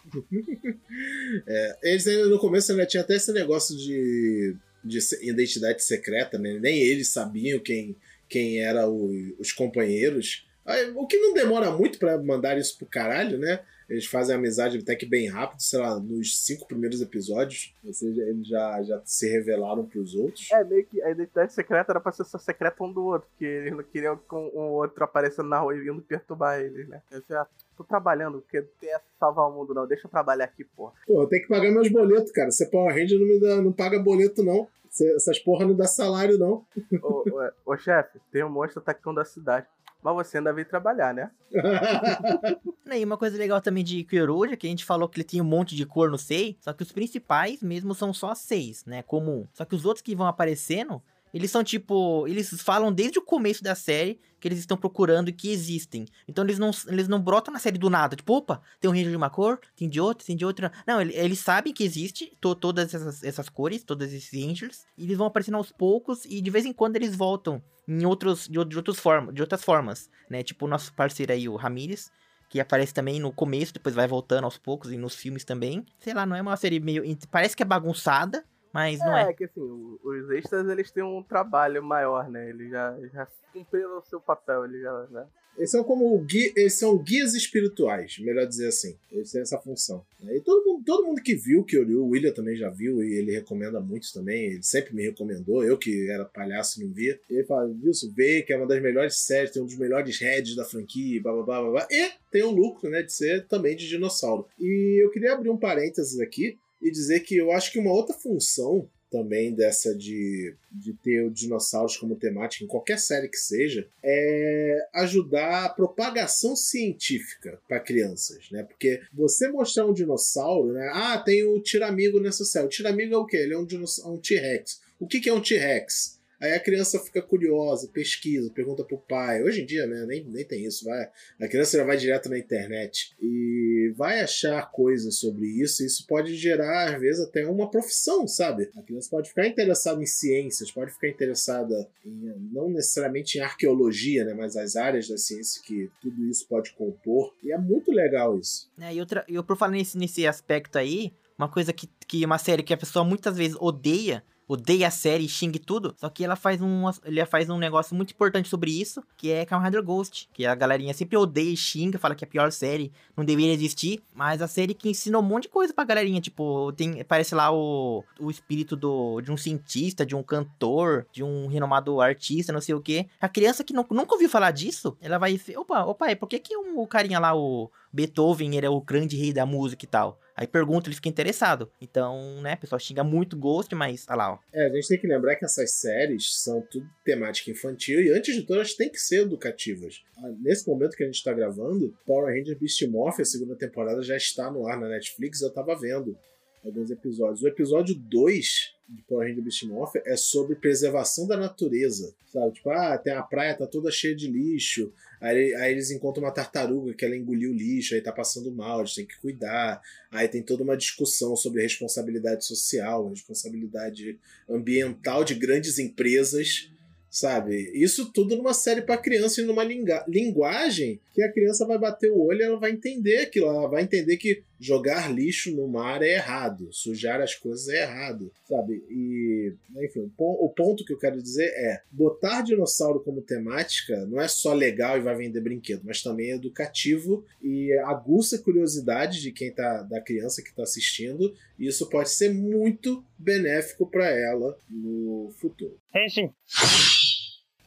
[1.46, 6.58] é, eles ainda no começo ainda tinha até esse negócio de, de identidade secreta, né?
[6.60, 7.96] Nem eles sabiam quem,
[8.28, 10.48] quem eram os companheiros.
[10.94, 13.60] O que não demora muito para mandar isso pro caralho, né?
[13.90, 18.22] Eles fazem amizade até que bem rápido, sei lá, nos cinco primeiros episódios, ou seja,
[18.22, 20.48] eles já, já se revelaram pros outros.
[20.52, 23.44] É, meio que a identidade secreta era pra ser só secreta um do outro, porque
[23.44, 27.02] eles não queriam que um, um outro aparecendo na rua e vindo perturbar eles, né?
[27.10, 27.44] Eu já
[27.76, 29.86] tô trabalhando, porque tem essa salvar o mundo, não.
[29.86, 30.92] Deixa eu trabalhar aqui, porra.
[31.06, 32.50] Pô, eu tenho que pagar meus boletos, cara.
[32.50, 34.68] Você Power Ranger não, me dá, não paga boleto, não.
[35.16, 36.64] essas porra não dá salário, não.
[37.02, 39.66] Ô, ô, ô chefe, tem um monstro atacando a cidade.
[40.02, 41.30] Mas você ainda veio trabalhar, né?
[42.92, 45.46] e uma coisa legal também de Kyoruja, que a gente falou que ele tinha um
[45.46, 49.02] monte de cor no Sei, só que os principais mesmo são só seis, né?
[49.02, 49.46] Comum.
[49.52, 52.26] Só que os outros que vão aparecendo, eles são tipo.
[52.26, 56.06] Eles falam desde o começo da série que eles estão procurando e que existem.
[56.26, 58.16] Então eles não, eles não brotam na série do nada.
[58.16, 60.72] Tipo, opa, tem um ranger de uma cor, tem de outra, tem de outra.
[60.86, 64.86] Não, eles, eles sabem que existe to, todas essas, essas cores, todos esses rangers.
[64.96, 68.46] E eles vão aparecendo aos poucos e de vez em quando eles voltam em outros,
[68.46, 70.42] de, outros form, de outras formas, né?
[70.42, 72.10] Tipo o nosso parceiro aí, o Ramirez
[72.50, 75.86] que aparece também no começo, depois vai voltando aos poucos e nos filmes também.
[76.00, 77.04] Sei lá, não é uma série meio.
[77.30, 79.30] Parece que é bagunçada, mas não é.
[79.30, 82.48] É que assim, os extras eles têm um trabalho maior, né?
[82.48, 85.26] Eles já, já cumpriram o seu papel, eles já, né?
[85.56, 88.96] Eles são como guia, eles são guias espirituais, melhor dizer assim.
[89.10, 90.02] Eles têm essa função.
[90.22, 93.14] E todo mundo, todo mundo que viu que olhou, o William também já viu e
[93.14, 94.52] ele recomenda muito também.
[94.52, 95.62] Ele sempre me recomendou.
[95.62, 97.20] Eu que era palhaço e não via.
[97.28, 100.56] Ele fala, Wilson, vê que é uma das melhores séries, tem um dos melhores heads
[100.56, 101.70] da franquia, blá blá blá blá.
[101.72, 101.88] blá.
[101.90, 104.46] E tem o lucro, né, de ser também de dinossauro.
[104.58, 108.14] E eu queria abrir um parênteses aqui e dizer que eu acho que uma outra
[108.14, 113.86] função também dessa de, de ter os dinossauros como temática em qualquer série que seja
[114.02, 118.62] é ajudar a propagação científica para crianças, né?
[118.62, 120.88] Porque você mostrar um dinossauro, né?
[120.94, 122.66] Ah, tem o tiramigo nessa série.
[122.66, 123.38] O tiramigo é o quê?
[123.38, 123.66] Ele é um,
[124.06, 124.80] um T-Rex.
[125.00, 126.19] O que, que é um T-Rex?
[126.40, 129.42] Aí a criança fica curiosa, pesquisa, pergunta pro pai.
[129.42, 130.84] Hoje em dia, né, nem, nem tem isso.
[130.84, 131.10] Vai,
[131.40, 135.82] a criança já vai direto na internet e vai achar coisas sobre isso.
[135.82, 138.70] E isso pode gerar, às vezes, até uma profissão, sabe?
[138.74, 144.24] A criança pode ficar interessada em ciências, pode ficar interessada em, não necessariamente em arqueologia,
[144.24, 147.34] né, mas as áreas da ciência que tudo isso pode compor.
[147.42, 148.70] E é muito legal isso.
[148.80, 152.38] É, e outra, eu por falar nesse, nesse aspecto aí, uma coisa que, que uma
[152.38, 154.22] série que a pessoa muitas vezes odeia
[154.52, 155.94] odeia a série e xingue tudo.
[155.96, 159.44] Só que ela faz um, ele faz um negócio muito importante sobre isso, que é
[159.44, 160.28] Kamen Rider Ghost.
[160.32, 163.52] Que a galerinha sempre odeia e xinga, fala que é a pior série, não deveria
[163.52, 164.02] existir.
[164.12, 166.20] Mas a série que ensinou um monte de coisa pra galerinha.
[166.20, 171.22] Tipo, tem, parece lá o, o espírito do, de um cientista, de um cantor, de
[171.22, 173.06] um renomado artista, não sei o que.
[173.20, 175.40] A criança que não, nunca ouviu falar disso, ela vai.
[175.56, 179.16] Opa, opa, por que, que um, o carinha lá, o Beethoven, ele é o grande
[179.16, 180.18] rei da música e tal?
[180.40, 181.70] Aí pergunta, ele fica interessado.
[181.78, 184.38] Então, né, pessoal xinga muito Ghost, mas tá lá, ó.
[184.54, 188.34] É, a gente tem que lembrar que essas séries são tudo temática infantil e antes
[188.34, 190.02] de tudo elas têm que ser educativas.
[190.16, 194.02] Ah, nesse momento que a gente tá gravando, Power Ranger Beast Morph, a segunda temporada,
[194.02, 196.16] já está no ar na Netflix, eu tava vendo
[196.64, 197.42] alguns episódios.
[197.42, 202.54] O episódio 2 de Power Ranger Beast Morph é sobre preservação da natureza, sabe?
[202.54, 206.32] Tipo, ah, tem a praia, tá toda cheia de lixo, aí, aí eles encontram uma
[206.32, 209.80] tartaruga que ela engoliu o lixo, aí tá passando mal, eles têm que cuidar.
[210.10, 214.18] Aí tem toda uma discussão sobre responsabilidade social, responsabilidade
[214.48, 216.70] ambiental de grandes empresas
[217.10, 217.72] sabe?
[217.74, 222.20] Isso tudo numa série para criança e numa linguagem que a criança vai bater o
[222.20, 226.14] olho e ela vai entender aquilo, ela vai entender que jogar lixo no mar é
[226.14, 228.84] errado, sujar as coisas é errado, sabe?
[228.90, 234.28] E, enfim, o ponto que eu quero dizer é: botar dinossauro como temática não é
[234.28, 239.32] só legal e vai vender brinquedo, mas também é educativo e aguça a curiosidade de
[239.32, 244.58] quem tá, da criança que está assistindo, e isso pode ser muito benéfico para ela
[244.68, 245.78] no futuro.
[245.94, 246.30] É sim.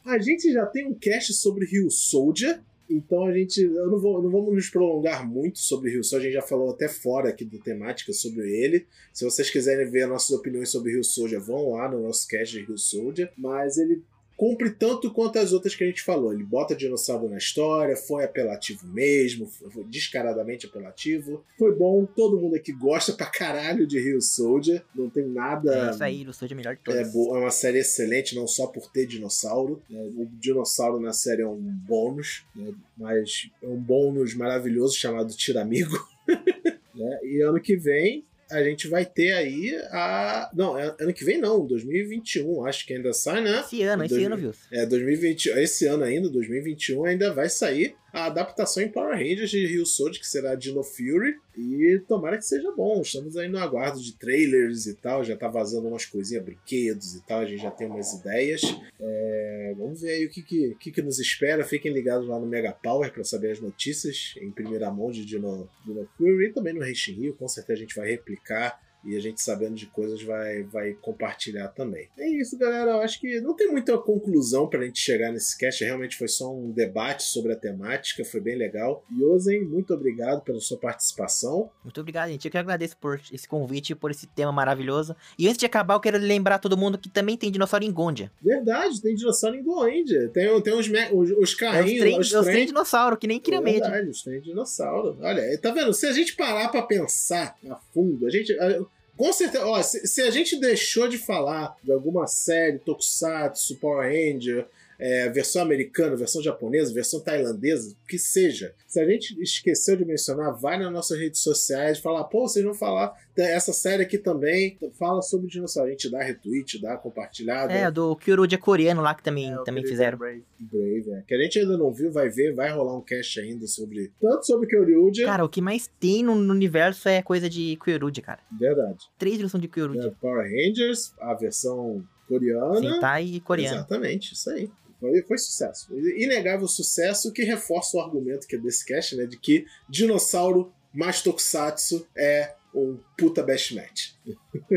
[0.04, 3.62] A gente já tem um cast sobre Rio Soldier, então a gente.
[3.62, 6.70] Eu não, vou, não vamos nos prolongar muito sobre Rio Soldier, a gente já falou
[6.70, 8.86] até fora aqui da temática sobre ele.
[9.12, 12.64] Se vocês quiserem ver nossas opiniões sobre Rio Soldier, vão lá no nosso cast de
[12.64, 13.32] Rio Soldier.
[13.36, 14.02] Mas ele
[14.36, 16.32] cumpre tanto quanto as outras que a gente falou.
[16.32, 21.44] Ele bota dinossauro na história, foi apelativo mesmo, foi descaradamente apelativo.
[21.58, 24.82] Foi bom, todo mundo aqui gosta pra caralho de Rio Soldier.
[24.94, 25.88] Não tem nada.
[25.88, 27.12] É isso aí, Rio Soldier é melhor de É, todos.
[27.12, 29.82] bo- é uma série excelente, não só por ter dinossauro.
[29.88, 30.00] né?
[30.16, 32.72] O dinossauro na série é um bônus, né?
[32.96, 35.96] mas é um bônus maravilhoso chamado Tiramigo.
[36.94, 37.18] né?
[37.24, 38.24] E ano que vem
[38.54, 40.50] a gente vai ter aí a.
[40.54, 43.60] Não, é- ano que vem não, 2021, acho que ainda sai, né?
[43.60, 44.60] Esse ano, esse Dois ano, mil- viu?
[44.80, 49.66] É, 2020, esse ano ainda, 2021, ainda vai sair a adaptação em Power Rangers de
[49.66, 53.00] Rio Soldier, que será Dino Fury, e tomara que seja bom.
[53.00, 57.26] Estamos aí no aguardo de trailers e tal, já tá vazando umas coisinhas, brinquedos e
[57.26, 58.62] tal, a gente já tem umas ideias.
[59.00, 61.64] É, vamos ver aí o que, que, que, que nos espera.
[61.64, 65.68] Fiquem ligados lá no Mega Power para saber as notícias em primeira mão de Dino,
[65.84, 69.20] Dino Fury e também no Racing Rio, com certeza a gente vai replicar e a
[69.20, 72.08] gente sabendo de coisas vai, vai compartilhar também.
[72.18, 72.92] É isso, galera.
[72.92, 75.84] Eu acho que não tem muita conclusão pra gente chegar nesse cast.
[75.84, 78.24] Realmente foi só um debate sobre a temática.
[78.24, 79.04] Foi bem legal.
[79.16, 81.70] Yosen, muito obrigado pela sua participação.
[81.82, 82.44] Muito obrigado, gente.
[82.46, 85.14] Eu que agradeço por esse convite e por esse tema maravilhoso.
[85.38, 88.30] E antes de acabar, eu quero lembrar todo mundo que também tem dinossauro em Gondia.
[88.40, 90.28] Verdade, tem dinossauro em Goendia.
[90.30, 93.36] Tem, tem os, me- os, os É os carrinhos, trem, os trem- dinossauro, que nem
[93.36, 93.80] É Kiramede.
[93.80, 95.16] verdade, os trem dinossauro.
[95.20, 95.92] Olha, tá vendo?
[95.92, 98.52] Se a gente parar pra pensar a fundo, a gente.
[98.58, 98.84] a-
[99.16, 104.10] Com certeza, ó, se, se a gente deixou de falar de alguma série, Tokusatsu, Power
[104.10, 104.66] Ranger,
[104.98, 108.74] é, versão americana, versão japonesa, versão tailandesa, o que seja.
[108.86, 112.64] Se a gente esqueceu de mencionar, vai nas nossas redes sociais e fala, pô, vocês
[112.64, 115.88] vão falar dessa série aqui também, fala sobre dinossauro.
[115.88, 117.72] A gente dá retweet, dá compartilhada.
[117.72, 120.16] É, do Kyorudia coreano lá que também, É, também fizeram.
[120.18, 120.44] Brave.
[120.60, 121.22] Brave, é.
[121.26, 124.12] Que a gente ainda não viu, vai ver, vai rolar um cast ainda sobre.
[124.20, 125.24] Tanto sobre Kyoryuja.
[125.26, 128.40] Cara, o que mais tem no, no universo é coisa de Kyorudia, cara.
[128.58, 128.98] Verdade.
[129.18, 130.14] Três versões de É, Kyorudia.
[130.20, 132.80] Power Rangers, a versão coreana.
[132.80, 133.78] Sentai e coreano.
[133.78, 134.70] Exatamente, isso aí.
[135.00, 135.88] Foi, foi sucesso.
[135.98, 139.26] Inegável sucesso que reforça o argumento que é desse cast, né?
[139.26, 144.10] De que dinossauro mais tokusatsu é um puta best match.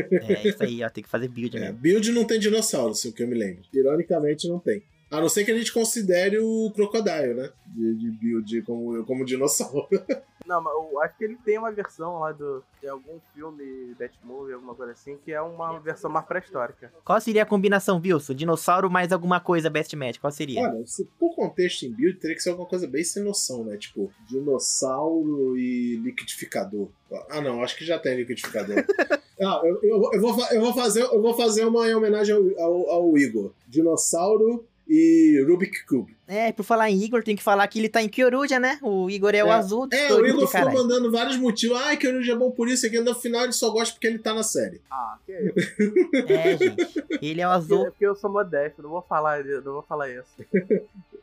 [0.02, 0.88] É isso aí, ó.
[0.88, 1.78] Tem que fazer build É, mesmo.
[1.78, 3.64] build não tem dinossauro, se o que eu me lembro.
[3.72, 4.82] Ironicamente, não tem.
[5.10, 7.50] A não ser que a gente considere o Crocodile, né?
[7.66, 9.88] De, de build como, como dinossauro.
[10.48, 14.54] Não, mas eu acho que ele tem uma versão lá do, de algum filme, Batmovie,
[14.54, 16.90] alguma coisa assim, que é uma versão mais pré-histórica.
[17.04, 18.32] Qual seria a combinação, Wilson?
[18.32, 20.18] Dinossauro mais alguma coisa best match?
[20.18, 20.62] Qual seria?
[20.62, 23.76] Olha, se por contexto em build, teria que ser alguma coisa bem sem noção, né?
[23.76, 26.88] Tipo, dinossauro e liquidificador.
[27.28, 28.76] Ah, não, acho que já tem liquidificador.
[29.42, 32.64] ah, eu, eu, eu, vou, eu, vou fazer, eu vou fazer uma em homenagem ao,
[32.64, 33.52] ao, ao Igor.
[33.66, 36.16] Dinossauro e Rubik Cube.
[36.26, 38.78] É, por falar em Igor, tem que falar que ele tá em Kyorudia, né?
[38.82, 39.52] O Igor é, o É.
[39.52, 40.76] azul do É, o Igor ficou caralho.
[40.78, 41.78] mandando vários motivos.
[41.78, 44.34] Ah, o é bom por isso, aqui no final ele só gosta porque ele tá
[44.34, 44.80] na série.
[44.90, 46.32] Ah, que é isso?
[46.32, 47.04] É, gente.
[47.22, 47.84] Ele é o É azul.
[47.86, 50.26] porque eu sou modesto, não vou falar, não vou falar isso.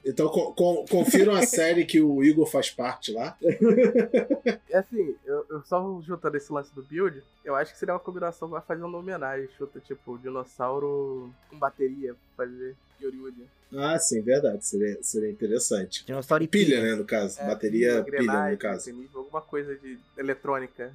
[0.03, 3.35] Então co- co- confiram a série que o Igor faz parte lá.
[4.69, 7.99] É assim, eu, eu só juntando esse lance do build, eu acho que seria uma
[7.99, 9.47] combinação vai fazer uma homenagem.
[9.57, 12.45] Chuta, tipo, dinossauro com bateria, pra
[13.77, 14.65] Ah, sim, verdade.
[14.65, 16.05] Seria, seria interessante.
[16.05, 17.39] Dinossauro e Pilha, né, no caso.
[17.41, 18.89] É, Bateria pilha, no caso.
[19.13, 20.93] alguma coisa de eletrônica.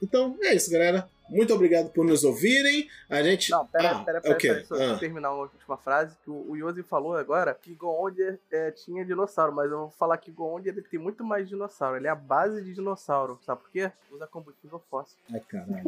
[0.00, 1.08] Então, é isso, galera.
[1.28, 2.88] Muito obrigado por nos ouvirem.
[3.10, 3.50] A gente.
[3.50, 4.50] Não, pera, ah, pera, pera, ok.
[4.54, 4.96] pera, só Ah.
[4.98, 9.52] terminar uma última frase, que o, o Yosi falou agora que Goondia é, tinha dinossauro,
[9.52, 12.62] mas eu vou falar que Goondia ele tem muito mais dinossauro, ele é a base
[12.62, 13.90] de dinossauro, sabe por quê?
[14.10, 15.18] Usa combustível fóssil.
[15.30, 15.82] Ai, caralho.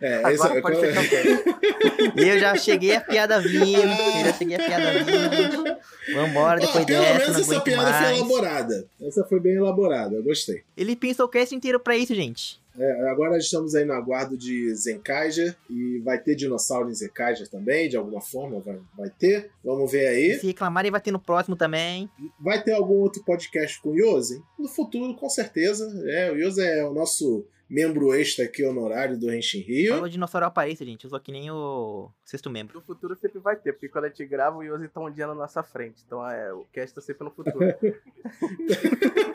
[0.00, 2.20] É, Agora esse- pode fechar o cast.
[2.20, 3.80] Eu já cheguei a piada vindo.
[3.80, 5.80] Eu já cheguei a piada.
[6.14, 8.18] Vambora, depois pelo dessa, menos não essa piada foi mais.
[8.18, 8.86] elaborada.
[9.00, 10.62] Essa foi bem elaborada, eu gostei.
[10.76, 12.62] Ele pensou o cast inteiro pra isso, gente.
[12.76, 17.88] É, agora estamos aí no aguardo de Zenkaiger e vai ter dinossauro em Zenkaiger também,
[17.88, 19.50] de alguma forma vai, vai ter.
[19.62, 20.38] Vamos ver aí.
[20.40, 22.10] Se reclamarem, vai ter no próximo também.
[22.40, 24.42] Vai ter algum outro podcast com o Yosen?
[24.58, 25.88] No futuro, com certeza.
[26.08, 29.94] É, o Yosen é o nosso membro extra aqui honorário do Henshin Rio.
[29.94, 31.02] Falou dinossauro aparência, gente.
[31.02, 32.78] Eu sou que nem o sexto membro.
[32.78, 35.26] No futuro sempre vai ter, porque quando a gente grava, o Yosi tá um dia
[35.26, 36.00] na nossa frente.
[36.06, 37.58] Então é, o cast tá sempre no futuro.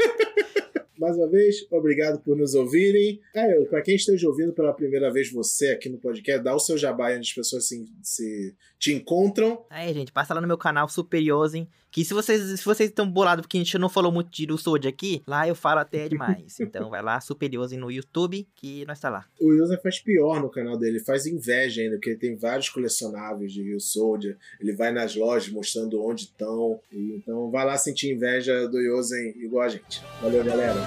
[0.97, 3.21] mais uma vez, obrigado por nos ouvirem.
[3.33, 6.77] É, para quem esteja ouvindo pela primeira vez você aqui no podcast, dá o seu
[6.77, 9.65] jabá onde as pessoas se, se te encontram.
[9.69, 13.43] Aí, gente, passa lá no meu canal Superiosen, que se vocês se vocês estão bolados
[13.43, 16.59] porque a gente não falou muito de Russode aqui, lá eu falo até demais.
[16.59, 19.25] então vai lá, Superiosen no YouTube, que nós tá lá.
[19.39, 23.51] O Wilson faz pior no canal dele, faz inveja ainda, porque ele tem vários colecionáveis
[23.51, 26.79] de Rio Soldier, ele vai nas lojas mostrando onde estão.
[26.91, 30.01] Então vai lá sentir inveja do Yosen igual a gente.
[30.21, 30.79] Valeu, galera.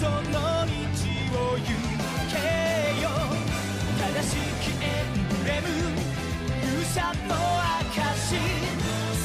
[0.00, 0.59] 守
[1.64, 1.70] 行
[2.30, 2.36] け
[3.02, 3.08] よ
[3.98, 5.66] 正しきエンブレム
[6.62, 6.96] 勇者
[7.28, 7.34] の
[7.90, 8.36] 証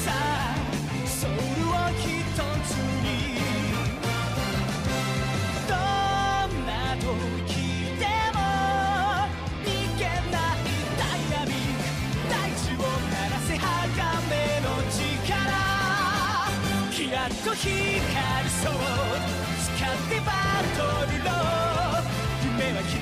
[0.04, 0.56] さあ
[1.06, 2.04] ソウルを一
[2.66, 2.70] つ
[3.02, 3.06] に
[5.68, 5.76] どん
[6.66, 7.04] な時
[7.98, 8.38] でも
[9.64, 9.66] 逃
[9.98, 10.68] げない
[10.98, 12.78] ダイナミック大地を
[13.10, 13.64] 鳴らせ鋼
[14.60, 15.40] の力
[16.90, 18.72] キラッと光るそう
[19.62, 20.32] 使ってバ
[20.76, 20.78] ト
[21.10, 21.75] ルロー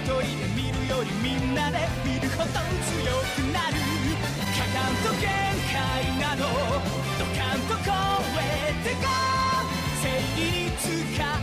[0.05, 3.75] 一人で見るよりみんなで見るほど強くなる。
[4.53, 5.33] 果敢と限
[5.73, 5.81] 界
[6.21, 6.45] など
[7.19, 7.89] ドカンと超
[8.39, 8.45] え
[8.85, 9.09] てか
[10.03, 10.05] 正
[10.37, 10.85] 義に使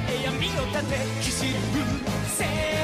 [0.07, 0.93] え闇を立て
[1.23, 1.57] 走る。
[2.37, 2.80] 正義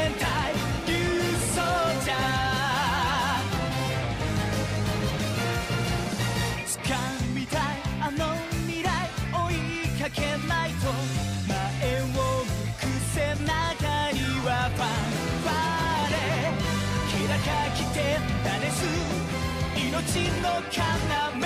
[20.07, 21.43] 命の要。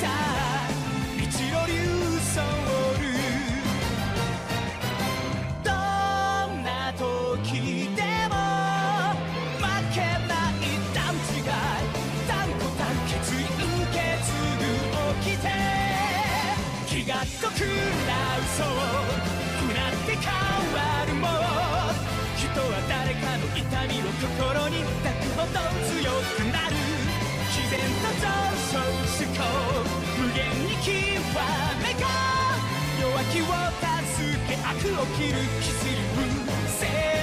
[0.00, 0.08] さあ
[1.18, 1.72] 道の竜
[2.22, 2.44] ソウ
[3.02, 3.04] ル
[5.64, 7.00] どんな時
[7.96, 8.00] で
[8.30, 8.34] も
[9.58, 10.62] 負けない
[10.94, 11.50] 段違い。
[12.28, 14.64] 断固断決意受け継ぐ
[15.24, 15.44] 起きて。
[16.86, 17.58] 気が濃く
[18.06, 18.66] なうそう
[19.74, 20.24] なって変
[20.72, 21.24] わるも。
[21.26, 21.30] ん
[22.36, 23.60] 人は誰かの痛
[23.92, 26.65] みを心に抱くほど強くなる。
[27.76, 28.26] 然と上
[28.72, 29.44] 昇思考
[30.18, 30.90] 無限に極
[31.82, 32.08] めが
[33.00, 37.15] 弱気を助け悪を切るキスリ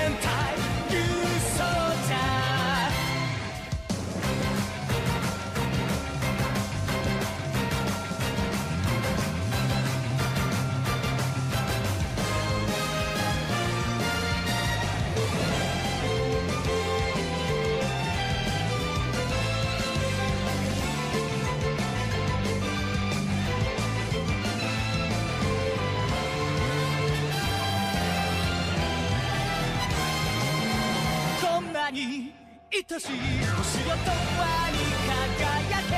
[32.94, 34.78] 愛しい星よ永遠に
[35.10, 35.98] 輝け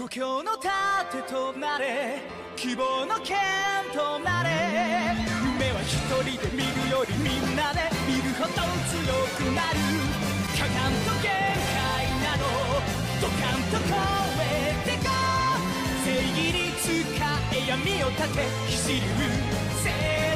[0.00, 0.70] 故郷の盾
[1.28, 2.22] となれ
[2.54, 3.36] 希望の剣
[3.92, 4.50] となれ
[5.58, 8.62] 夢は一人で見るよりみんなで見るほど強
[9.34, 9.82] くなる
[10.54, 11.34] かかんと限
[11.74, 12.46] 界など
[13.20, 13.98] ドカンと超
[14.38, 14.46] え
[14.84, 15.10] てか
[16.04, 16.86] 正義に使
[17.50, 19.00] え闇を立て走る
[19.82, 20.35] 戦隊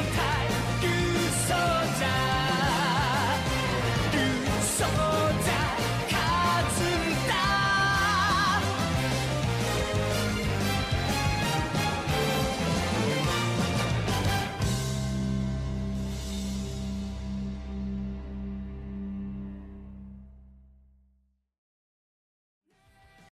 [1.50, 4.18] ソージャー竜
[4.62, 5.59] ソー